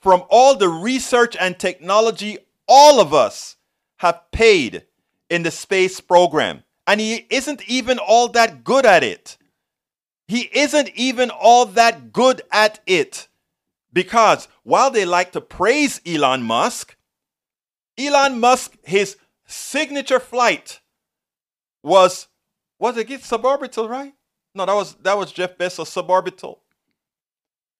[0.00, 3.56] from all the research and technology all of us
[3.98, 4.84] have paid
[5.30, 6.64] in the space program.
[6.86, 9.36] And he isn't even all that good at it.
[10.26, 13.28] He isn't even all that good at it.
[13.92, 16.96] Because while they like to praise Elon Musk,
[17.98, 20.80] Elon Musk, his signature flight
[21.82, 22.28] was
[22.78, 24.14] was it suborbital, right?
[24.54, 26.58] No, that was that was Jeff Bezos suborbital.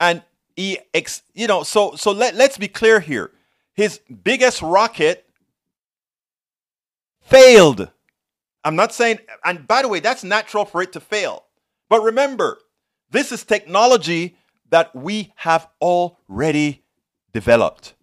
[0.00, 0.22] And
[0.56, 3.32] he ex, you know, so so let, let's be clear here.
[3.74, 5.26] His biggest rocket
[7.20, 7.90] failed.
[8.64, 11.44] I'm not saying, and by the way, that's natural for it to fail.
[11.88, 12.58] But remember,
[13.10, 14.36] this is technology
[14.70, 16.84] that we have already
[17.32, 17.94] developed.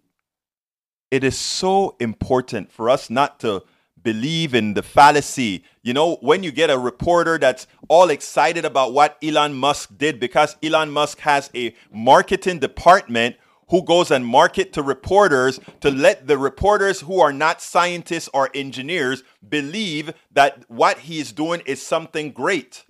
[1.10, 3.64] It is so important for us not to
[4.02, 5.64] believe in the fallacy.
[5.82, 10.20] You know, when you get a reporter that's all excited about what Elon Musk did
[10.20, 13.36] because Elon Musk has a marketing department
[13.68, 18.50] who goes and market to reporters to let the reporters who are not scientists or
[18.54, 22.84] engineers believe that what he is doing is something great.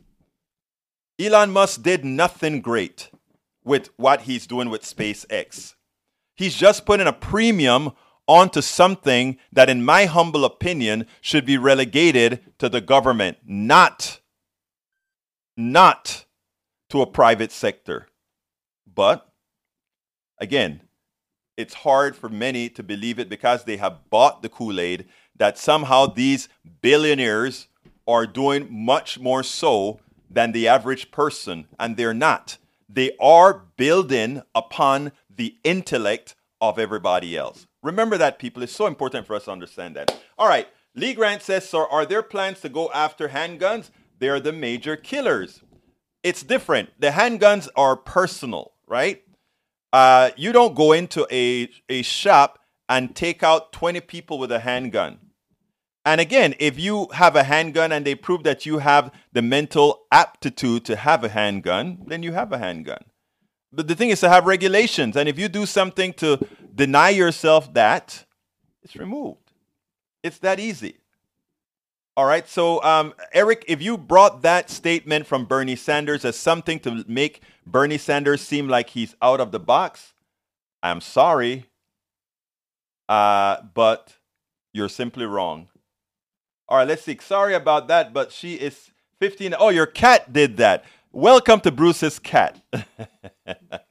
[1.18, 3.10] Elon Musk did nothing great
[3.62, 5.74] with what he's doing with SpaceX.
[6.34, 7.92] He's just putting a premium
[8.30, 14.20] onto something that, in my humble opinion, should be relegated to the government, not,
[15.56, 16.24] not
[16.90, 18.06] to a private sector.
[18.86, 19.28] But
[20.38, 20.82] again,
[21.56, 25.58] it's hard for many to believe it because they have bought the Kool Aid that
[25.58, 26.48] somehow these
[26.80, 27.66] billionaires
[28.06, 29.98] are doing much more so
[30.30, 32.58] than the average person, and they're not
[32.92, 37.66] they are building upon the intellect of everybody else.
[37.82, 38.62] Remember that, people.
[38.62, 40.20] It's so important for us to understand that.
[40.38, 40.68] All right.
[40.94, 43.90] Lee Grant says, So are there plans to go after handguns?
[44.18, 45.62] They're the major killers.
[46.22, 46.90] It's different.
[46.98, 49.22] The handguns are personal, right?
[49.92, 54.60] Uh, you don't go into a, a shop and take out 20 people with a
[54.60, 55.18] handgun.
[56.04, 60.06] And again, if you have a handgun and they prove that you have the mental
[60.10, 63.04] aptitude to have a handgun, then you have a handgun.
[63.72, 65.16] But the thing is to have regulations.
[65.16, 66.38] And if you do something to
[66.74, 68.24] deny yourself that,
[68.82, 69.52] it's removed.
[70.22, 70.96] It's that easy.
[72.16, 72.46] All right.
[72.46, 77.40] So, um, Eric, if you brought that statement from Bernie Sanders as something to make
[77.66, 80.12] Bernie Sanders seem like he's out of the box,
[80.82, 81.66] I'm sorry.
[83.08, 84.16] Uh, but
[84.72, 85.68] you're simply wrong.
[86.68, 87.18] All right, let's see.
[87.20, 89.54] Sorry about that, but she is 15.
[89.58, 90.84] Oh, your cat did that.
[91.12, 92.60] Welcome to Bruce's cat.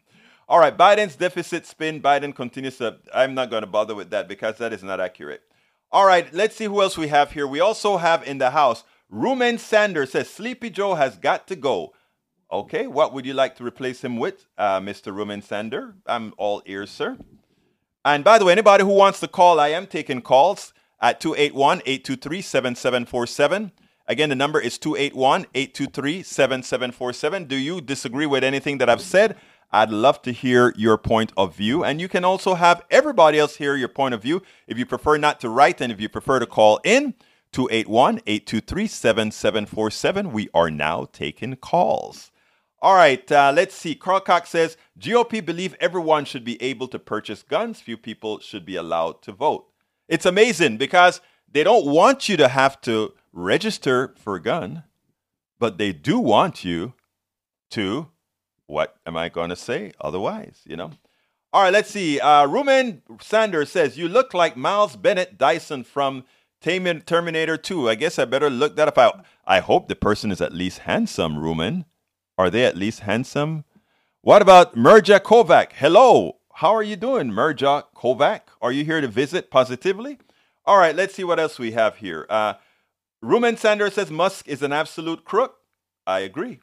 [0.49, 2.01] All right, Biden's deficit spin.
[2.01, 2.97] Biden continues to.
[3.13, 5.43] I'm not going to bother with that because that is not accurate.
[5.91, 7.45] All right, let's see who else we have here.
[7.45, 8.83] We also have in the house,
[9.13, 11.93] Rumen Sanders says Sleepy Joe has got to go.
[12.51, 15.13] Okay, what would you like to replace him with, uh, Mr.
[15.13, 15.93] Rumen Sander?
[16.07, 17.19] I'm all ears, sir.
[18.03, 21.83] And by the way, anybody who wants to call, I am taking calls at 281
[21.85, 23.71] 823 7747.
[24.07, 27.45] Again, the number is 281 823 7747.
[27.45, 29.37] Do you disagree with anything that I've said?
[29.71, 31.83] I'd love to hear your point of view.
[31.83, 35.17] And you can also have everybody else hear your point of view if you prefer
[35.17, 37.13] not to write and if you prefer to call in.
[37.51, 40.31] 281 823 7747.
[40.31, 42.31] We are now taking calls.
[42.81, 43.93] All right, uh, let's see.
[43.93, 47.81] Carl Cox says GOP believe everyone should be able to purchase guns.
[47.81, 49.65] Few people should be allowed to vote.
[50.07, 51.19] It's amazing because
[51.51, 54.83] they don't want you to have to register for a gun,
[55.59, 56.93] but they do want you
[57.71, 58.07] to,
[58.69, 60.91] what am I going to say otherwise, you know?
[61.51, 62.19] All right, let's see.
[62.19, 62.47] Uh,
[63.19, 66.23] Sanders says, You look like Miles Bennett Dyson from
[66.61, 67.89] Terminator 2.
[67.89, 68.97] I guess I better look that up.
[69.47, 71.85] I, I hope the person is at least handsome, Rumen.
[72.37, 73.65] Are they at least handsome?
[74.21, 75.73] What about Merja Kovac?
[75.73, 76.37] Hello.
[76.55, 78.41] how are you doing, Merja Kovac?
[78.61, 80.19] Are you here to visit positively?
[80.65, 82.27] All right, let's see what else we have here.
[82.29, 82.53] Uh,
[83.57, 85.55] Sanders says Musk is an absolute crook.
[86.05, 86.59] I agree.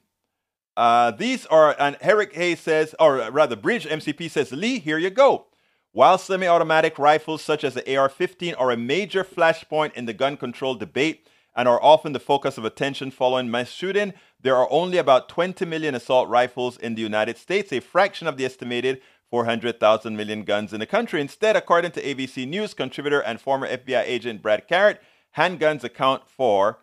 [0.76, 5.10] Uh, these are, and Eric Hayes says, or rather, Bridge MCP says, Lee, here you
[5.10, 5.46] go.
[5.92, 10.12] While semi automatic rifles such as the AR 15 are a major flashpoint in the
[10.12, 14.68] gun control debate and are often the focus of attention following mass shooting, there are
[14.70, 19.00] only about 20 million assault rifles in the United States, a fraction of the estimated
[19.30, 21.20] 400,000 million guns in the country.
[21.20, 25.00] Instead, according to ABC News contributor and former FBI agent Brad Garrett,
[25.36, 26.78] handguns account for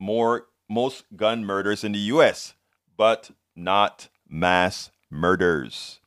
[0.00, 2.54] more most gun murders in the US,
[2.96, 6.00] but not mass murders.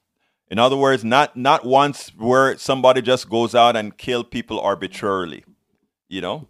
[0.49, 5.43] In other words, not not once where somebody just goes out and kill people arbitrarily.
[6.07, 6.47] You know?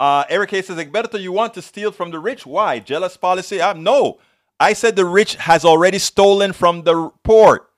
[0.00, 2.44] Uh, Eric Hayes says, Egberto, you want to steal from the rich?
[2.44, 2.80] Why?
[2.80, 3.60] Jealous policy?
[3.60, 4.18] Uh, no.
[4.58, 7.68] I said the rich has already stolen from the poor.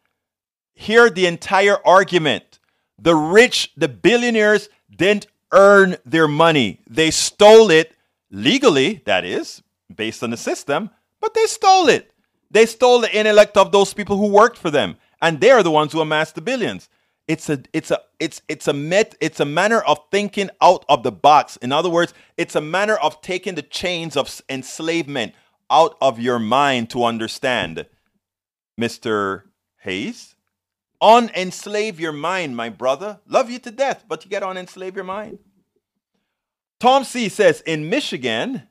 [0.72, 2.61] Hear the entire argument.
[2.98, 6.80] The rich, the billionaires, didn't earn their money.
[6.88, 7.94] They stole it
[8.30, 9.62] legally, that is,
[9.94, 12.12] based on the system, but they stole it.
[12.50, 15.70] They stole the intellect of those people who worked for them, and they are the
[15.70, 16.88] ones who amassed the billions.
[17.26, 21.02] It's a it's a it's it's a met it's a manner of thinking out of
[21.02, 21.56] the box.
[21.56, 25.32] In other words, it's a manner of taking the chains of enslavement
[25.70, 27.86] out of your mind to understand.
[28.78, 29.44] Mr.
[29.80, 30.34] Hayes,
[31.02, 33.20] unenslave your mind, my brother.
[33.26, 35.38] Love you to death, but you got to unenslave your mind.
[36.80, 38.64] Tom C says in Michigan,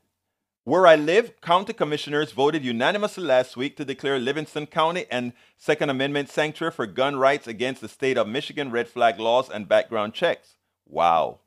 [0.66, 5.90] where I live, county commissioners voted unanimously last week to declare Livingston County and Second
[5.90, 10.14] Amendment sanctuary for gun rights against the state of Michigan red flag laws and background
[10.14, 10.56] checks.
[10.88, 11.40] Wow.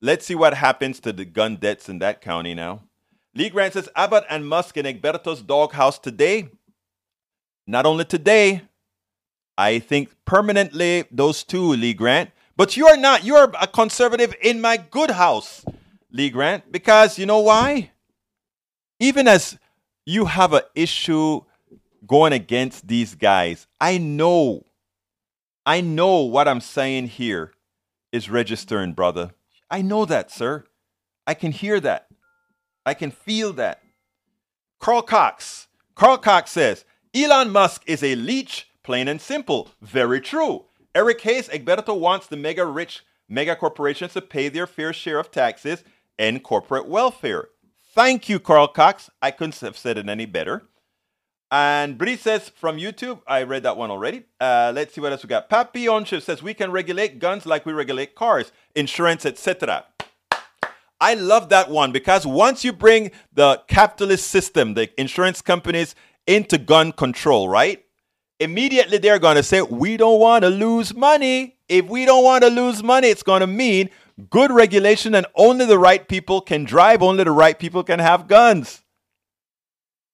[0.00, 2.82] Let's see what happens to the gun deaths in that county now.
[3.34, 6.48] Lee Grant says Abbott and Musk in Egberto's doghouse today.
[7.66, 8.62] Not only today,
[9.56, 12.30] I think permanently those two, Lee Grant.
[12.56, 13.24] But you're not.
[13.24, 15.64] You're a conservative in my good house,
[16.10, 17.92] Lee Grant, because you know why?
[19.02, 19.58] Even as
[20.06, 21.40] you have an issue
[22.06, 24.64] going against these guys, I know,
[25.66, 27.52] I know what I'm saying here
[28.12, 29.32] is registering, brother.
[29.68, 30.66] I know that, sir.
[31.26, 32.06] I can hear that.
[32.86, 33.82] I can feel that.
[34.78, 35.66] Carl Cox.
[35.96, 39.68] Carl Cox says Elon Musk is a leech, plain and simple.
[39.80, 40.66] Very true.
[40.94, 45.32] Eric Hayes, Egberto wants the mega rich mega corporations to pay their fair share of
[45.32, 45.82] taxes
[46.20, 47.48] and corporate welfare.
[47.94, 49.10] Thank you, Carl Cox.
[49.20, 50.62] I couldn't have said it any better.
[51.50, 54.22] And Bree says from YouTube, I read that one already.
[54.40, 55.50] Uh, let's see what else we got.
[55.50, 59.84] Papi Onshiv says we can regulate guns like we regulate cars, insurance, etc.
[61.02, 65.94] I love that one because once you bring the capitalist system, the insurance companies
[66.26, 67.84] into gun control, right?
[68.40, 71.58] Immediately they're going to say, we don't want to lose money.
[71.68, 73.90] If we don't want to lose money, it's going to mean
[74.30, 78.28] good regulation and only the right people can drive, only the right people can have
[78.28, 78.82] guns.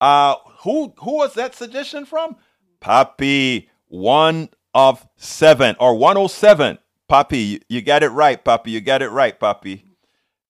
[0.00, 2.36] Uh, who who was that suggestion from?
[2.80, 6.78] Papi, one of seven or 107.
[7.10, 8.68] Papi, you, you got it right, Papi.
[8.68, 9.82] You got it right, Papi.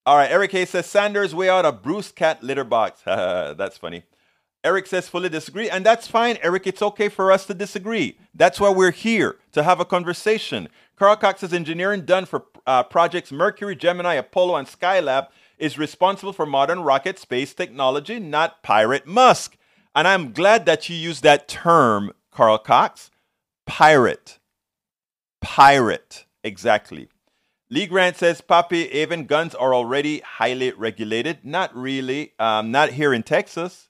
[0.05, 3.03] All right, Eric Hayes says Sanders way out of Bruce Cat litter box.
[3.05, 4.05] that's funny.
[4.65, 6.67] Eric says fully disagree, and that's fine, Eric.
[6.67, 8.19] It's okay for us to disagree.
[8.35, 10.69] That's why we're here to have a conversation.
[10.99, 16.47] Carl Cox's engineering done for uh, projects Mercury, Gemini, Apollo, and Skylab is responsible for
[16.47, 19.57] modern rocket space technology, not Pirate Musk.
[19.95, 23.11] And I'm glad that you used that term, Carl Cox.
[23.67, 24.39] Pirate.
[25.41, 26.27] Pirate.
[26.43, 27.09] Exactly.
[27.71, 31.45] Lee Grant says, Papi, even guns are already highly regulated.
[31.45, 32.33] Not really.
[32.39, 33.89] Um, not here in Texas.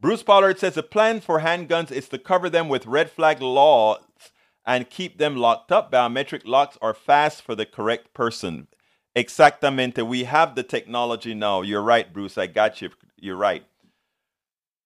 [0.00, 3.98] Bruce Pollard says the plan for handguns is to cover them with red flag laws
[4.68, 5.90] and keep them locked up.
[5.90, 8.68] Biometric locks are fast for the correct person.
[9.16, 10.06] Exactamente.
[10.06, 11.62] We have the technology now.
[11.62, 12.36] You're right, Bruce.
[12.36, 12.90] I got you.
[13.16, 13.64] You're right.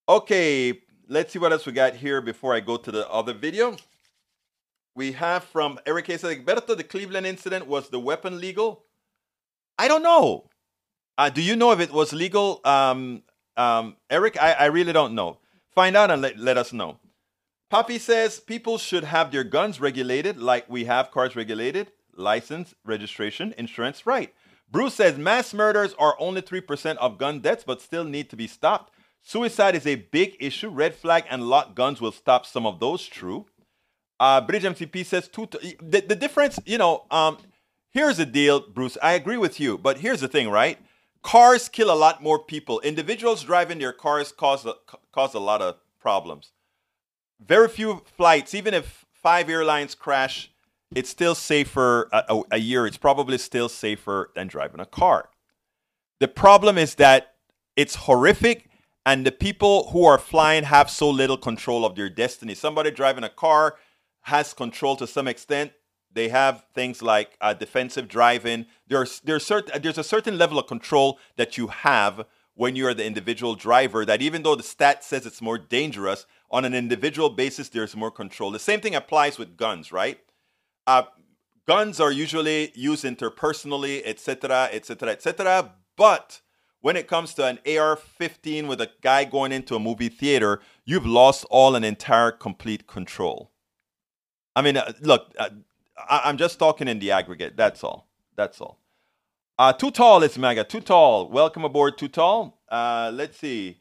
[0.09, 3.77] Okay, let's see what else we got here before I go to the other video.
[4.95, 8.85] We have from Eric Hayes, Berto, the Cleveland incident, was the weapon legal?
[9.79, 10.49] I don't know.
[11.19, 12.61] Uh, do you know if it was legal?
[12.65, 13.25] Um,
[13.57, 15.39] um, Eric, I, I really don't know.
[15.75, 16.99] Find out and let, let us know.
[17.73, 23.55] Puppy says people should have their guns regulated like we have cars regulated, license, registration,
[23.57, 24.35] insurance, right.
[24.71, 28.47] Bruce says mass murders are only 3% of gun deaths but still need to be
[28.47, 28.93] stopped.
[29.23, 30.69] Suicide is a big issue.
[30.69, 33.07] Red flag and lock guns will stop some of those.
[33.07, 33.47] True.
[34.21, 35.49] Uh, Bridge MCP says two.
[35.81, 37.39] The, the difference, you know, um,
[37.91, 38.99] here's the deal, Bruce.
[39.03, 40.77] I agree with you, but here's the thing, right?
[41.23, 42.81] Cars kill a lot more people.
[42.81, 44.75] Individuals driving their cars cause a,
[45.11, 46.53] cause a lot of problems
[47.47, 50.51] very few flights, even if five airlines crash,
[50.95, 52.87] it's still safer a, a, a year.
[52.87, 55.31] It's probably still safer than driving a car.
[56.21, 57.35] The problem is that
[57.77, 58.69] it's horrific
[59.05, 62.55] and the people who are flying have so little control of their destiny.
[62.55, 63.77] Somebody driving a car
[64.23, 65.73] has control to some extent.
[66.13, 68.67] They have things like uh, defensive driving.
[68.87, 73.05] There's there's certain there's a certain level of control that you have when you're the
[73.05, 74.05] individual driver.
[74.05, 78.11] That even though the stat says it's more dangerous, on an individual basis there's more
[78.11, 78.51] control.
[78.51, 80.19] The same thing applies with guns, right?
[80.87, 81.05] Uh,
[81.67, 85.73] guns are usually used interpersonally, etc., etc., etc.
[85.97, 86.43] But
[86.81, 91.07] when it comes to an AR-15 with a guy going into a movie theater, you've
[91.07, 93.51] lost all and entire complete control.
[94.55, 95.51] I mean, uh, look, uh,
[95.97, 97.57] I- am just talking in the aggregate.
[97.57, 98.09] That's all.
[98.37, 98.79] That's all.
[99.59, 100.65] Uh, too tall, it's mega.
[100.65, 101.29] Too tall.
[101.29, 102.61] Welcome aboard, too tall.
[102.69, 103.79] Uh, let's see.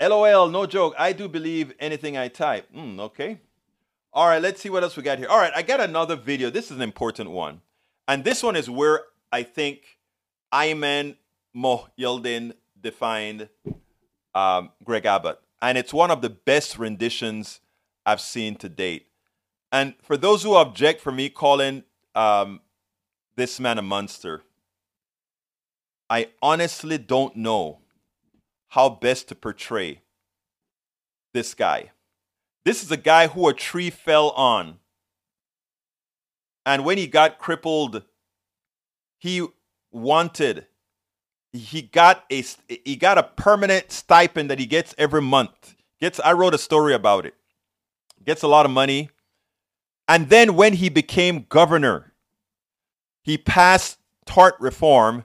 [0.00, 0.94] LOL, no joke.
[0.98, 2.68] I do believe anything I type.
[2.74, 3.40] Mm, okay.
[4.12, 5.28] All right, let's see what else we got here.
[5.28, 6.50] All right, I got another video.
[6.50, 7.62] This is an important one.
[8.06, 9.98] And this one is where I think
[10.52, 11.16] Ayman
[11.56, 13.48] Mohyeldin defined
[14.34, 15.38] um, Greg Abbott.
[15.62, 17.60] And it's one of the best renditions
[18.04, 19.06] I've seen to date.
[19.70, 22.60] And for those who object for me calling um,
[23.36, 24.42] this man a monster,
[26.10, 27.78] I honestly don't know
[28.72, 30.00] how best to portray
[31.34, 31.90] this guy.
[32.64, 34.78] This is a guy who a tree fell on.
[36.64, 38.02] And when he got crippled,
[39.18, 39.46] he
[39.90, 40.66] wanted
[41.52, 45.76] he got a he got a permanent stipend that he gets every month.
[46.00, 47.34] Gets I wrote a story about it.
[48.24, 49.10] Gets a lot of money.
[50.08, 52.14] And then when he became governor,
[53.22, 55.24] he passed tort reform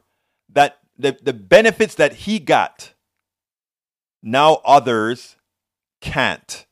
[0.50, 2.94] that the, the benefits that he got,
[4.22, 5.36] now others
[6.02, 6.66] can't.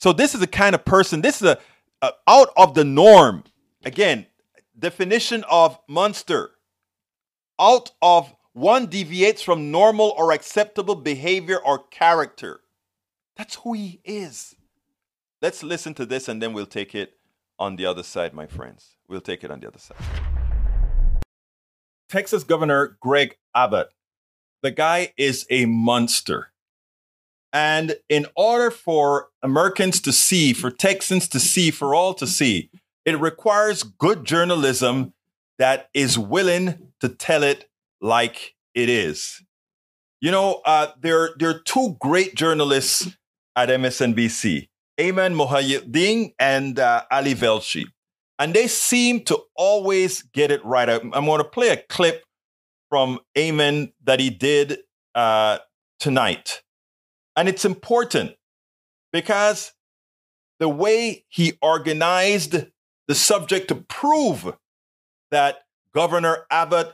[0.00, 1.58] So this is the kind of person, this is a,
[2.02, 3.44] a out of the norm.
[3.84, 4.26] Again,
[4.78, 6.50] definition of monster.
[7.60, 12.60] Out of one deviates from normal or acceptable behavior or character.
[13.36, 14.54] That's who he is.
[15.42, 17.14] Let's listen to this and then we'll take it
[17.58, 18.96] on the other side, my friends.
[19.08, 19.96] We'll take it on the other side.
[22.08, 23.88] Texas Governor Greg Abbott.
[24.62, 26.50] The guy is a monster.
[27.52, 32.70] And in order for Americans to see, for Texans to see, for all to see,
[33.04, 35.14] it requires good journalism
[35.58, 37.68] that is willing to tell it
[38.00, 39.42] like it is.
[40.20, 43.16] You know, uh, there, there are two great journalists
[43.56, 44.68] at MSNBC.
[44.98, 47.86] Ayman Mohyeldin and uh, Ali Velshi.
[48.38, 50.88] And they seem to always get it right.
[50.88, 52.24] I'm, I'm going to play a clip
[52.88, 54.78] from Ayman that he did
[55.14, 55.58] uh,
[55.98, 56.62] tonight.
[57.36, 58.32] And it's important
[59.12, 59.72] because
[60.58, 62.56] the way he organized
[63.06, 64.54] the subject to prove
[65.30, 65.60] that
[65.94, 66.92] Governor Abbott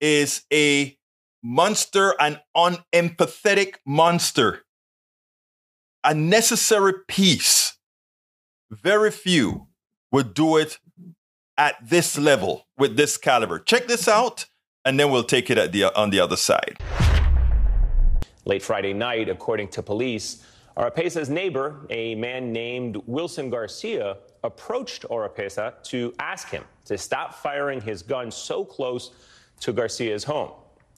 [0.00, 0.96] is a
[1.42, 4.64] monster, an unempathetic monster
[6.04, 7.76] a necessary piece.
[8.70, 9.68] Very few
[10.12, 10.78] would do it
[11.56, 13.58] at this level with this caliber.
[13.58, 14.46] Check this out,
[14.84, 16.78] and then we'll take it at the, on the other side.
[18.44, 20.44] Late Friday night, according to police,
[20.76, 27.80] Oropesa's neighbor, a man named Wilson Garcia, approached Oropesa to ask him to stop firing
[27.80, 29.10] his gun so close
[29.60, 30.52] to Garcia's home.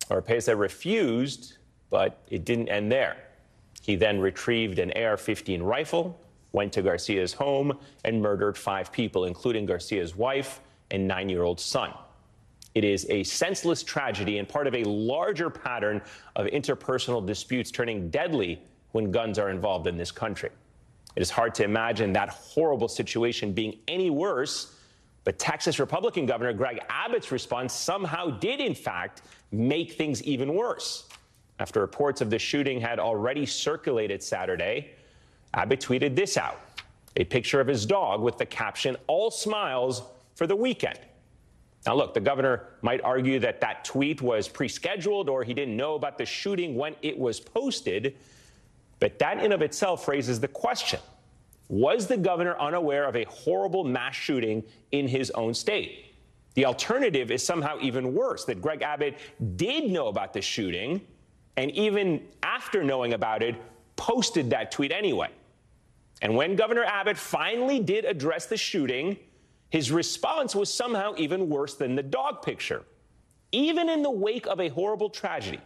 [0.09, 1.57] Oropesa refused,
[1.91, 3.17] but it didn't end there.
[3.81, 6.21] He then retrieved an AR 15 rifle,
[6.53, 10.61] went to Garcia's home, and murdered five people, including Garcia's wife
[10.93, 11.93] and nine year old son.
[12.75, 16.01] It is a senseless tragedy and part of a larger pattern
[16.37, 18.63] of interpersonal disputes turning deadly
[18.93, 20.51] when guns are involved in this country.
[21.15, 24.77] It is hard to imagine that horrible situation being any worse,
[25.25, 31.09] but Texas Republican Governor Greg Abbott's response somehow did, in fact, make things even worse.
[31.59, 34.93] After reports of the shooting had already circulated Saturday,
[35.55, 36.61] Abbott tweeted this out
[37.17, 40.03] a picture of his dog with the caption, All smiles
[40.35, 40.99] for the weekend.
[41.87, 45.77] Now, look, the governor might argue that that tweet was pre scheduled or he didn't
[45.77, 48.17] know about the shooting when it was posted,
[49.01, 51.01] but that in of itself raises the question
[51.69, 54.63] Was the governor unaware of a horrible mass shooting
[54.93, 56.07] in his own state?
[56.55, 59.19] The alternative is somehow even worse that Greg Abbott
[59.57, 61.01] did know about the shooting
[61.57, 63.57] and even after knowing about it,
[63.97, 65.29] posted that tweet anyway.
[66.23, 69.19] And when Governor Abbott finally did address the shooting,
[69.73, 72.83] his response was somehow even worse than the dog picture.
[73.53, 75.61] Even in the wake of a horrible tragedy,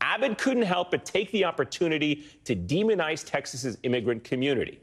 [0.00, 4.80] Abbott couldn't help but take the opportunity to demonize Texas's immigrant community,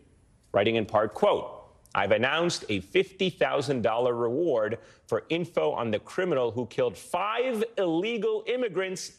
[0.54, 6.66] writing in part, quote, I've announced a $50,000 reward for info on the criminal who
[6.68, 9.12] killed five illegal immigrants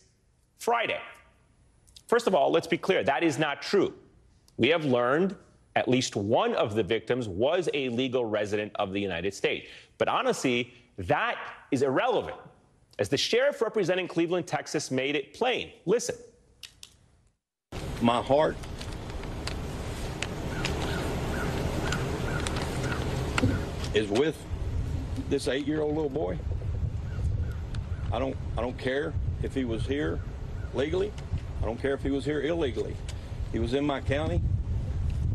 [0.59, 1.01] Friday.
[2.07, 3.93] First of all, let's be clear that is not true.
[4.57, 5.37] We have learned
[5.77, 9.68] at least one of the victims was a legal resident of the United States.
[9.99, 11.39] But honestly, that
[11.70, 12.39] is irrelevant,
[12.99, 15.70] as the sheriff representing Cleveland, Texas made it plain.
[15.85, 16.16] Listen.
[18.01, 18.57] My heart
[23.93, 24.37] is with
[25.29, 26.39] this eight-year-old little boy.
[28.12, 29.12] I don't, I don't care
[29.43, 30.20] if he was here
[30.72, 31.12] legally.
[31.62, 32.97] I don't care if he was here illegally.
[33.53, 34.41] He was in my county.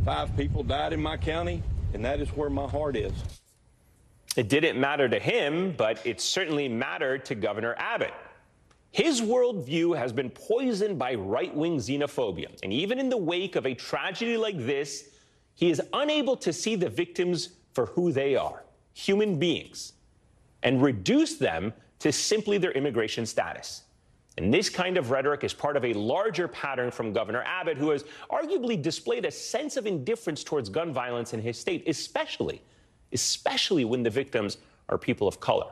[0.05, 1.61] Five people died in my county,
[1.93, 3.13] and that is where my heart is.
[4.35, 8.13] It didn't matter to him, but it certainly mattered to Governor Abbott.
[8.91, 12.47] His worldview has been poisoned by right wing xenophobia.
[12.63, 15.09] And even in the wake of a tragedy like this,
[15.53, 19.93] he is unable to see the victims for who they are human beings
[20.63, 23.83] and reduce them to simply their immigration status.
[24.37, 27.89] And this kind of rhetoric is part of a larger pattern from Governor Abbott, who
[27.89, 32.61] has arguably displayed a sense of indifference towards gun violence in his state, especially,
[33.11, 34.57] especially when the victims
[34.89, 35.67] are people of color.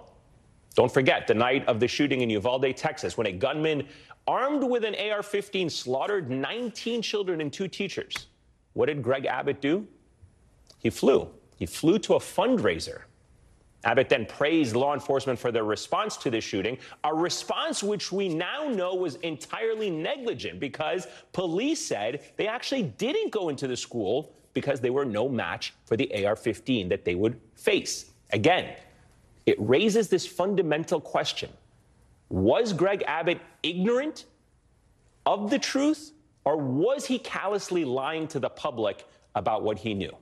[0.75, 3.87] Don't forget the night of the shooting in Uvalde, Texas, when a gunman
[4.27, 8.27] armed with an AR 15 slaughtered 19 children and two teachers.
[8.73, 9.87] What did Greg Abbott do?
[10.77, 11.29] He flew.
[11.57, 13.01] He flew to a fundraiser
[13.85, 18.27] Abbott then praised law enforcement for their response to the shooting, a response which we
[18.27, 24.33] now know was entirely negligent because police said they actually didn't go into the school
[24.53, 28.11] because they were no match for the AR 15 that they would face.
[28.33, 28.75] Again,
[29.45, 31.49] it raises this fundamental question
[32.27, 34.25] Was Greg Abbott ignorant
[35.25, 36.11] of the truth,
[36.43, 40.15] or was he callously lying to the public about what he knew?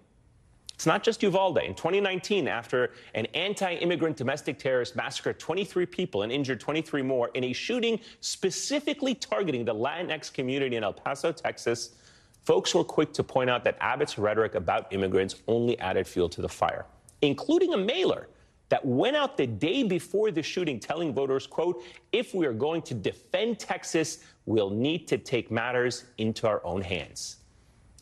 [0.78, 1.58] It's not just Uvalde.
[1.58, 7.32] In 2019, after an anti immigrant domestic terrorist massacred 23 people and injured 23 more
[7.34, 11.96] in a shooting specifically targeting the Latinx community in El Paso, Texas,
[12.44, 16.44] folks were quick to point out that Abbott's rhetoric about immigrants only added fuel to
[16.44, 16.86] the fire,
[17.24, 18.28] including a mailer
[18.70, 22.84] that went out the day before the shooting telling voters, quote, if we are going
[22.84, 27.38] to defend Texas, we'll need to take matters into our own hands.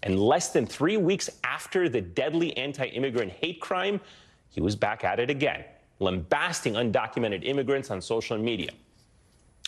[0.06, 4.00] And less than three weeks after the deadly anti immigrant hate crime,
[4.50, 5.66] he was back at it again,
[6.00, 8.70] lambasting undocumented immigrants on social media.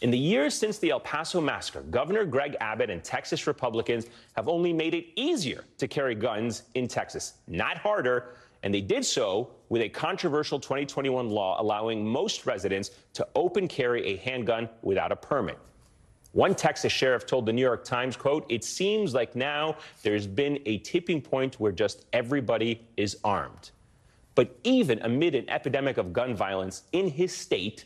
[0.03, 4.47] In the years since the El Paso massacre, Governor Greg Abbott and Texas Republicans have
[4.47, 8.35] only made it easier to carry guns in Texas, not harder.
[8.61, 14.05] And they did so with a controversial 2021 law allowing most residents to open carry
[14.05, 15.57] a handgun without a permit.
[16.37, 20.59] One Texas sheriff told the New York Times, quote, it seems like now there's been
[20.67, 23.71] a tipping point where just everybody is armed.
[24.35, 27.85] But even amid an epidemic of gun violence in his state,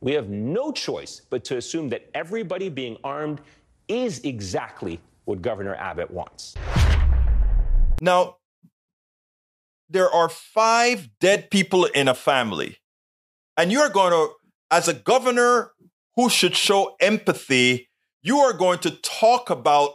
[0.00, 3.40] we have no choice but to assume that everybody being armed
[3.86, 6.56] is exactly what Governor Abbott wants.
[8.00, 8.38] Now,
[9.88, 12.78] there are five dead people in a family,
[13.56, 14.34] and you're going to,
[14.72, 15.73] as a governor
[16.16, 17.88] who should show empathy,
[18.22, 19.92] you are going to talk about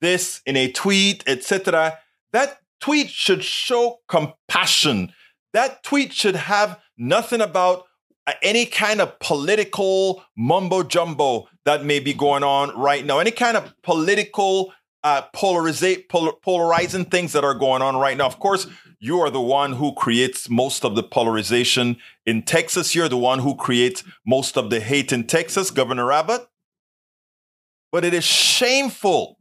[0.00, 1.98] this in a tweet, etc.
[2.32, 5.12] That tweet should show compassion.
[5.52, 7.84] That tweet should have nothing about
[8.42, 13.56] any kind of political mumbo jumbo that may be going on right now, any kind
[13.56, 14.72] of political
[15.04, 18.26] uh, polariza- pol- polarizing things that are going on right now.
[18.26, 18.66] Of course,
[19.00, 22.94] you are the one who creates most of the polarization in Texas.
[22.94, 26.46] You're the one who creates most of the hate in Texas, Governor Abbott.
[27.90, 29.38] But it is shameful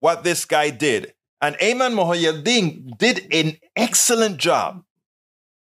[0.00, 1.14] what this guy did.
[1.40, 4.84] And Ayman Mohyeldin did an excellent job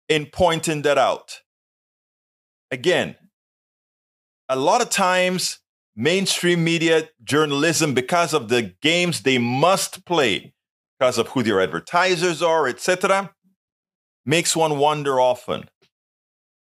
[0.07, 1.41] in pointing that out.
[2.69, 3.15] Again,
[4.47, 5.59] a lot of times
[5.95, 10.53] mainstream media journalism because of the games they must play
[10.97, 13.31] because of who their advertisers are etc
[14.25, 15.69] makes one wonder often.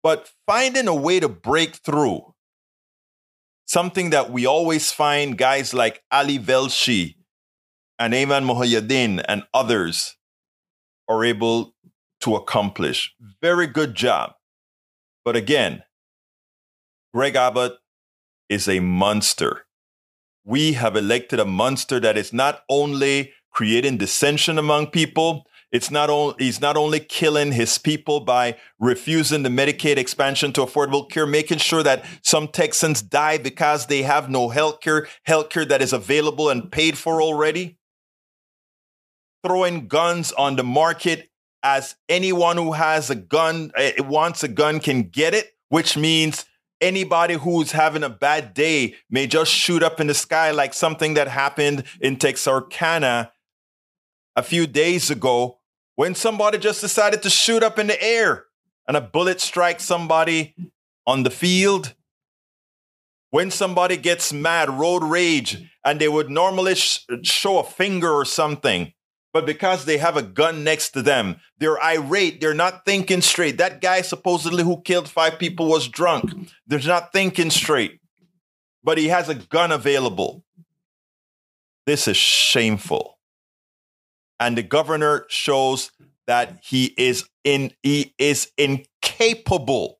[0.02, 2.34] But finding a way to break through
[3.66, 7.14] something that we always find guys like ali velshi
[7.98, 10.16] and Ayman Mohyeldin and others
[11.08, 11.74] are able
[12.20, 13.14] to accomplish.
[13.40, 14.34] Very good job.
[15.24, 15.84] But again
[17.14, 17.74] greg abbott
[18.53, 19.64] is a monster.
[20.44, 26.11] We have elected a monster that is not only creating dissension among people, it's not
[26.11, 31.26] only he's not only killing his people by refusing the Medicaid expansion to affordable care,
[31.26, 35.80] making sure that some Texans die because they have no health care, health care that
[35.80, 37.78] is available and paid for already.
[39.42, 41.30] Throwing guns on the market
[41.62, 46.44] as anyone who has a gun, uh, wants a gun, can get it, which means
[46.83, 51.14] anybody who's having a bad day may just shoot up in the sky like something
[51.14, 53.33] that happened in Texarkana
[54.37, 55.59] a few days ago
[55.95, 58.47] when somebody just decided to shoot up in the air
[58.87, 60.55] and a bullet strikes somebody
[61.07, 61.95] on the field.
[63.30, 68.26] When somebody gets mad, road rage, and they would normally sh- show a finger or
[68.26, 68.93] something,
[69.33, 72.41] but because they have a gun next to them, they're irate.
[72.41, 73.59] They're not thinking straight.
[73.59, 76.30] That guy supposedly who killed five people was drunk.
[76.66, 78.01] They're not thinking straight,
[78.85, 80.45] but he has a gun available.
[81.87, 83.18] This is shameful.
[84.39, 85.93] And the governor shows
[86.26, 89.99] that he is in he is incapable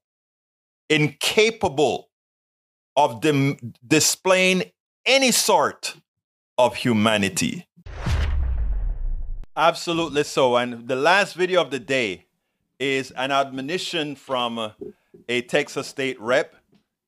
[0.93, 2.11] incapable
[2.97, 3.57] of dem-
[3.87, 4.63] displaying
[5.07, 5.97] any sort
[6.59, 7.67] of humanity
[9.57, 12.25] absolutely so and the last video of the day
[12.81, 14.73] is an admonition from
[15.29, 16.57] a texas state rep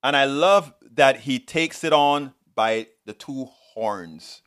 [0.03, 4.42] and i love that he takes it on by the two horns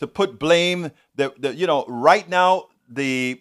[0.00, 3.40] to put blame the, the you know right now the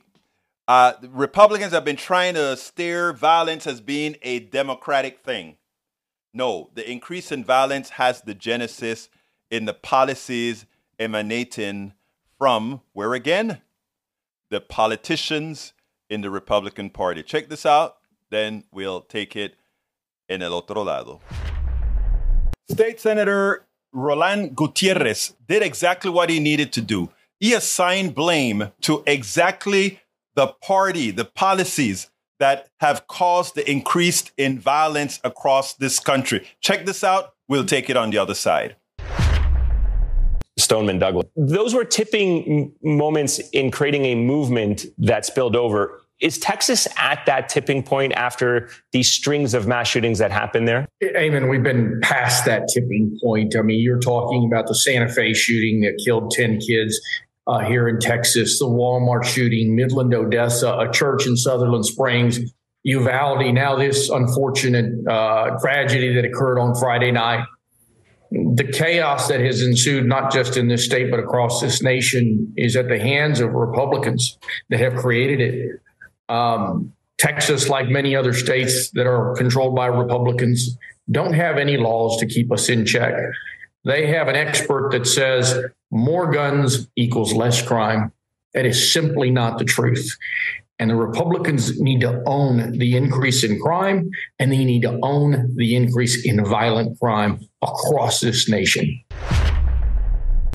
[0.67, 5.57] uh, Republicans have been trying to steer violence as being a democratic thing.
[6.31, 9.09] No, the increase in violence has the genesis
[9.49, 10.67] in the policies
[10.99, 11.93] emanating
[12.37, 13.63] from where again?
[14.49, 15.73] The politicians
[16.09, 17.23] in the Republican Party.
[17.23, 17.97] Check this out,
[18.31, 19.55] then we'll take it
[20.27, 21.21] en el otro lado.
[22.69, 27.09] State Senator Roland Gutierrez did exactly what he needed to do.
[27.39, 30.01] He assigned blame to exactly
[30.35, 36.47] the party, the policies that have caused the increase in violence across this country.
[36.61, 37.33] Check this out.
[37.47, 38.75] We'll take it on the other side.
[40.59, 41.27] Stoneman Douglas.
[41.35, 46.01] Those were tipping moments in creating a movement that spilled over.
[46.19, 50.87] Is Texas at that tipping point after these strings of mass shootings that happened there?
[51.01, 51.49] Ayman.
[51.49, 53.55] we've been past that tipping point.
[53.55, 56.99] I mean, you're talking about the Santa Fe shooting that killed 10 kids
[57.47, 62.39] uh, here in Texas, the Walmart shooting, Midland, Odessa, a church in Sutherland Springs,
[62.83, 67.45] Uvalde, now this unfortunate uh, tragedy that occurred on Friday night.
[68.31, 72.75] The chaos that has ensued, not just in this state, but across this nation, is
[72.75, 74.37] at the hands of Republicans
[74.69, 75.81] that have created it.
[76.33, 80.77] Um, Texas, like many other states that are controlled by Republicans,
[81.11, 83.13] don't have any laws to keep us in check.
[83.83, 85.57] They have an expert that says
[85.91, 88.11] more guns equals less crime.
[88.53, 90.17] That is simply not the truth.
[90.79, 94.09] And the Republicans need to own the increase in crime
[94.39, 99.03] and they need to own the increase in violent crime across this nation.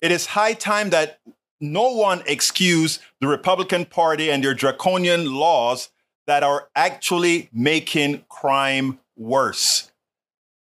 [0.01, 1.19] It is high time that
[1.61, 5.89] no one excuse the Republican Party and their draconian laws
[6.27, 9.91] that are actually making crime worse.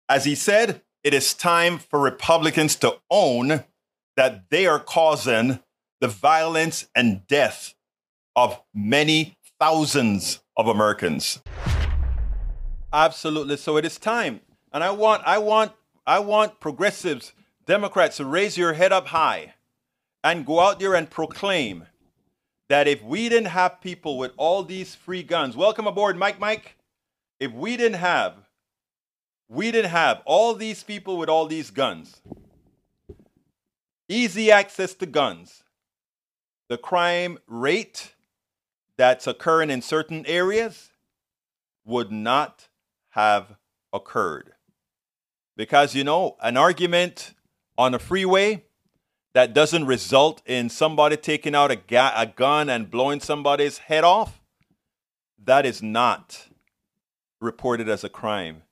[0.09, 3.65] As he said, it is time for Republicans to own
[4.17, 5.61] that they are causing
[6.01, 7.75] the violence and death
[8.37, 11.41] of many thousands of Americans.
[12.93, 13.57] Absolutely.
[13.57, 14.41] So it is time.
[14.73, 15.73] And I want I want
[16.07, 17.33] I want progressives,
[17.67, 19.55] Democrats to raise your head up high
[20.23, 21.87] and go out there and proclaim
[22.69, 26.77] that if we didn't have people with all these free guns, welcome aboard, Mike Mike.
[27.39, 28.35] If we didn't have
[29.49, 32.21] we didn't have all these people with all these guns,
[34.09, 35.63] easy access to guns,
[36.69, 38.14] the crime rate
[38.97, 40.90] that's occurring in certain areas
[41.84, 42.68] would not
[43.11, 43.57] have
[43.92, 44.53] occurred.
[45.57, 47.34] Because, you know, an argument
[47.76, 48.64] on a freeway
[49.34, 54.05] that doesn't result in somebody taking out a, ga- a gun and blowing somebody's head
[54.05, 54.40] off,
[55.42, 56.47] that is not
[57.40, 58.62] reported as a crime.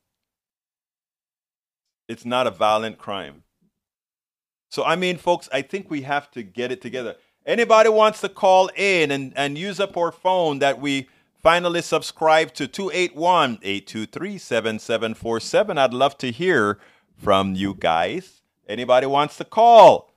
[2.08, 3.42] It's not a violent crime.
[4.70, 7.16] So, I mean, folks, I think we have to get it together.
[7.44, 11.08] Anybody wants to call in and, and use up our phone that we
[11.42, 15.78] finally subscribe to 281 823 7747.
[15.78, 16.78] I'd love to hear
[17.16, 18.42] from you guys.
[18.68, 20.10] Anybody wants to call?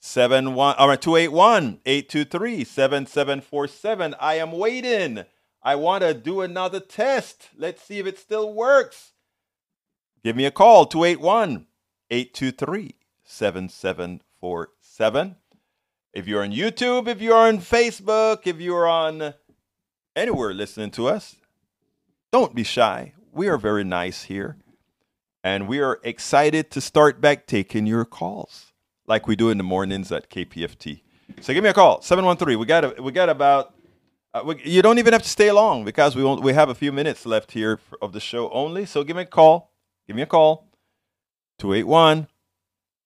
[0.00, 4.14] 71 or 281 823 7747.
[4.20, 5.24] I am waiting.
[5.62, 7.50] I want to do another test.
[7.56, 9.12] Let's see if it still works.
[10.22, 11.66] Give me a call 281
[12.10, 15.36] 823 7747.
[16.14, 19.34] If you're on YouTube, if you're on Facebook, if you're on
[20.14, 21.36] anywhere listening to us,
[22.32, 23.14] don't be shy.
[23.32, 24.56] We are very nice here.
[25.42, 28.72] And we are excited to start back taking your calls
[29.06, 31.00] like we do in the mornings at KPFT.
[31.40, 32.58] So give me a call, 713.
[32.58, 33.74] We got a, we got about
[34.32, 36.74] Uh, we, you don't even have to stay long because we won't, we have a
[36.74, 38.84] few minutes left here for, of the show only.
[38.86, 39.72] So give me a call.
[40.06, 40.68] Give me a call.
[41.58, 42.26] 281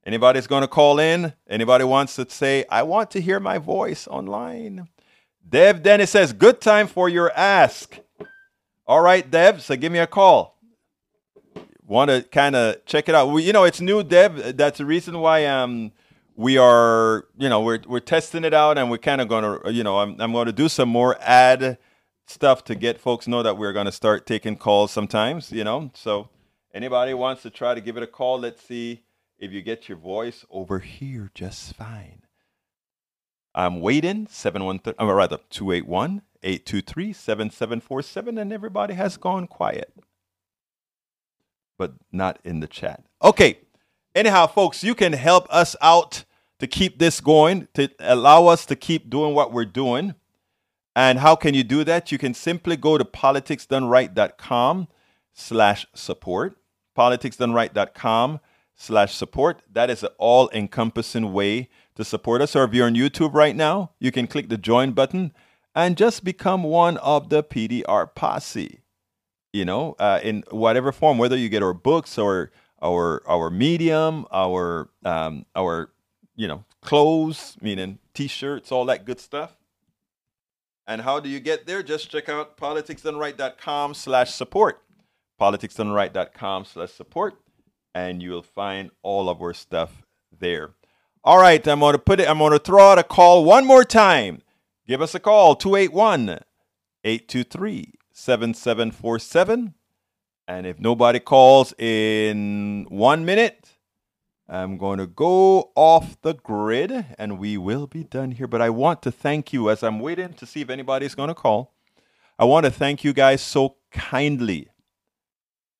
[0.06, 1.34] Anybody's going to call in?
[1.50, 4.88] Anybody wants to say, I want to hear my voice online?
[5.48, 7.98] Dev Dennis says, good time for your ask.
[8.88, 10.60] All right, Dev, so give me a call.
[11.88, 13.30] Want to kind of check it out?
[13.30, 14.58] We, you know, it's new, Dev.
[14.58, 15.92] That's the reason why um
[16.36, 19.72] we are, you know, we're we're testing it out, and we're kind of going to,
[19.72, 21.78] you know, I'm I'm going to do some more ad
[22.28, 25.92] stuff to get folks know that we're going to start taking calls sometimes, you know.
[25.94, 26.30] So
[26.74, 29.04] anybody wants to try to give it a call, let's see
[29.38, 32.22] if you get your voice over here just fine.
[33.54, 39.94] I'm waiting, 713, or rather, 281 823 7747, and everybody has gone quiet,
[41.78, 43.04] but not in the chat.
[43.24, 43.60] Okay.
[44.16, 46.24] Anyhow, folks, you can help us out
[46.60, 50.16] to keep this going, to allow us to keep doing what we're doing.
[50.96, 52.14] And how can you do that?
[52.14, 54.88] You can simply go to politicsdoneright.com
[55.34, 56.58] slash support.
[56.98, 58.40] Politicsdoneright.com
[58.74, 59.62] slash support.
[59.70, 62.56] That is an all encompassing way to support us.
[62.56, 65.34] Or if you're on YouTube right now, you can click the join button
[65.76, 68.80] and just become one of the PDR posse.
[69.52, 72.52] You know, uh, in whatever form, whether you get our books or
[72.86, 75.90] our our medium, our um, our
[76.36, 79.58] you know clothes, meaning t-shirts, all that good stuff.
[80.88, 81.82] And how do you get there?
[81.82, 84.84] Just check out politicsdoneright.com slash support.
[85.42, 87.34] Politicsdoneright.com slash support.
[87.96, 90.04] And you'll find all of our stuff
[90.38, 90.76] there.
[91.24, 94.44] All right, I'm gonna put it, I'm gonna throw out a call one more time.
[94.88, 96.40] Give us a call, 281
[97.04, 99.74] 823 7747.
[100.48, 103.70] And if nobody calls in one minute,
[104.48, 108.48] I'm going to go off the grid and we will be done here.
[108.48, 111.36] But I want to thank you as I'm waiting to see if anybody's going to
[111.36, 111.74] call.
[112.38, 114.68] I want to thank you guys so kindly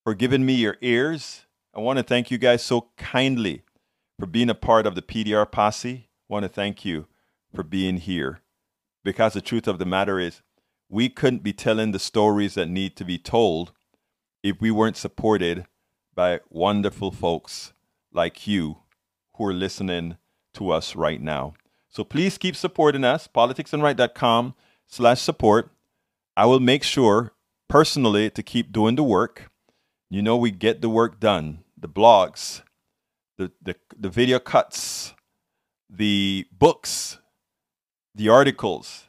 [0.02, 1.46] for giving me your ears.
[1.74, 3.62] I want to thank you guys so kindly
[4.18, 6.08] for being a part of the PDR posse.
[6.28, 7.06] I want to thank you
[7.54, 8.40] for being here
[9.04, 10.42] because the truth of the matter is,
[10.88, 13.72] we couldn't be telling the stories that need to be told
[14.48, 15.66] if we weren't supported
[16.14, 17.72] by wonderful folks
[18.12, 18.78] like you
[19.34, 20.16] who are listening
[20.54, 21.54] to us right now.
[21.88, 24.54] So please keep supporting us, politicsdoneright.com
[24.86, 25.70] slash support.
[26.36, 27.32] I will make sure
[27.68, 29.50] personally to keep doing the work.
[30.08, 32.62] You know, we get the work done, the blogs,
[33.38, 35.12] the, the, the video cuts,
[35.90, 37.18] the books,
[38.14, 39.08] the articles,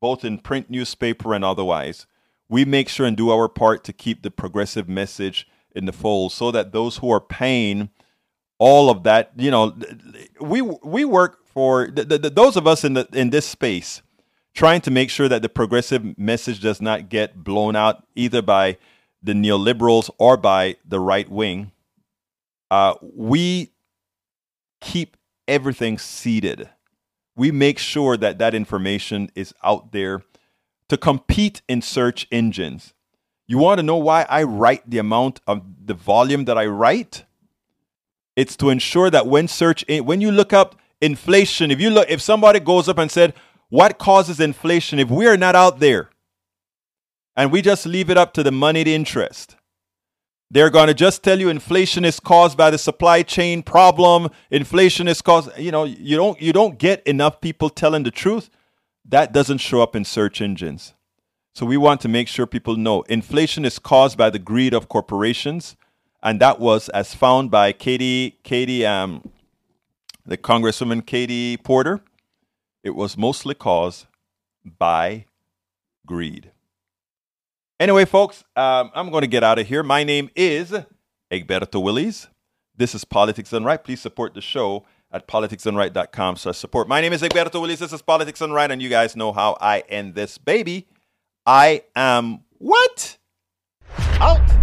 [0.00, 2.06] both in print newspaper and otherwise
[2.52, 6.32] we make sure and do our part to keep the progressive message in the fold
[6.32, 7.88] so that those who are paying
[8.58, 9.74] all of that, you know,
[10.38, 14.02] we we work for the, the, those of us in the in this space
[14.52, 18.76] trying to make sure that the progressive message does not get blown out either by
[19.22, 21.72] the neoliberals or by the right wing.
[22.70, 23.72] Uh, we
[24.82, 25.16] keep
[25.48, 26.68] everything seated.
[27.34, 30.22] We make sure that that information is out there
[30.92, 32.92] to compete in search engines.
[33.46, 37.24] You want to know why I write the amount of the volume that I write?
[38.36, 42.20] It's to ensure that when search when you look up inflation, if you look if
[42.20, 43.32] somebody goes up and said,
[43.70, 46.10] "What causes inflation?" if we are not out there
[47.34, 49.56] and we just leave it up to the moneyed interest,
[50.50, 54.28] they're going to just tell you inflation is caused by the supply chain problem.
[54.50, 58.50] Inflation is caused, you know, you don't you don't get enough people telling the truth
[59.04, 60.94] that doesn't show up in search engines.
[61.54, 64.88] So we want to make sure people know inflation is caused by the greed of
[64.88, 65.76] corporations,
[66.22, 69.30] and that was as found by Katie, Katie, um,
[70.24, 72.00] the Congresswoman Katie Porter.
[72.82, 74.06] It was mostly caused
[74.64, 75.26] by
[76.06, 76.52] greed.
[77.78, 79.82] Anyway, folks, um, I'm going to get out of here.
[79.82, 80.72] My name is
[81.30, 82.28] Egberto Willies.
[82.76, 83.82] This is Politics Done Right.
[83.82, 86.88] Please support the show at politicsdoneright.com slash support.
[86.88, 87.80] My name is Egberto Willies.
[87.80, 90.88] This is Politics Done Right, and you guys know how I end this baby.
[91.44, 93.18] I am what?
[94.20, 94.62] Out.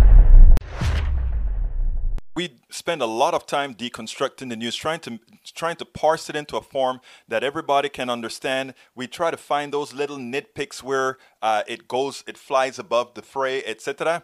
[2.40, 5.20] we spend a lot of time deconstructing the news, trying to
[5.54, 8.74] trying to parse it into a form that everybody can understand.
[8.96, 13.22] We try to find those little nitpicks where uh, it goes, it flies above the
[13.22, 14.24] fray, etc.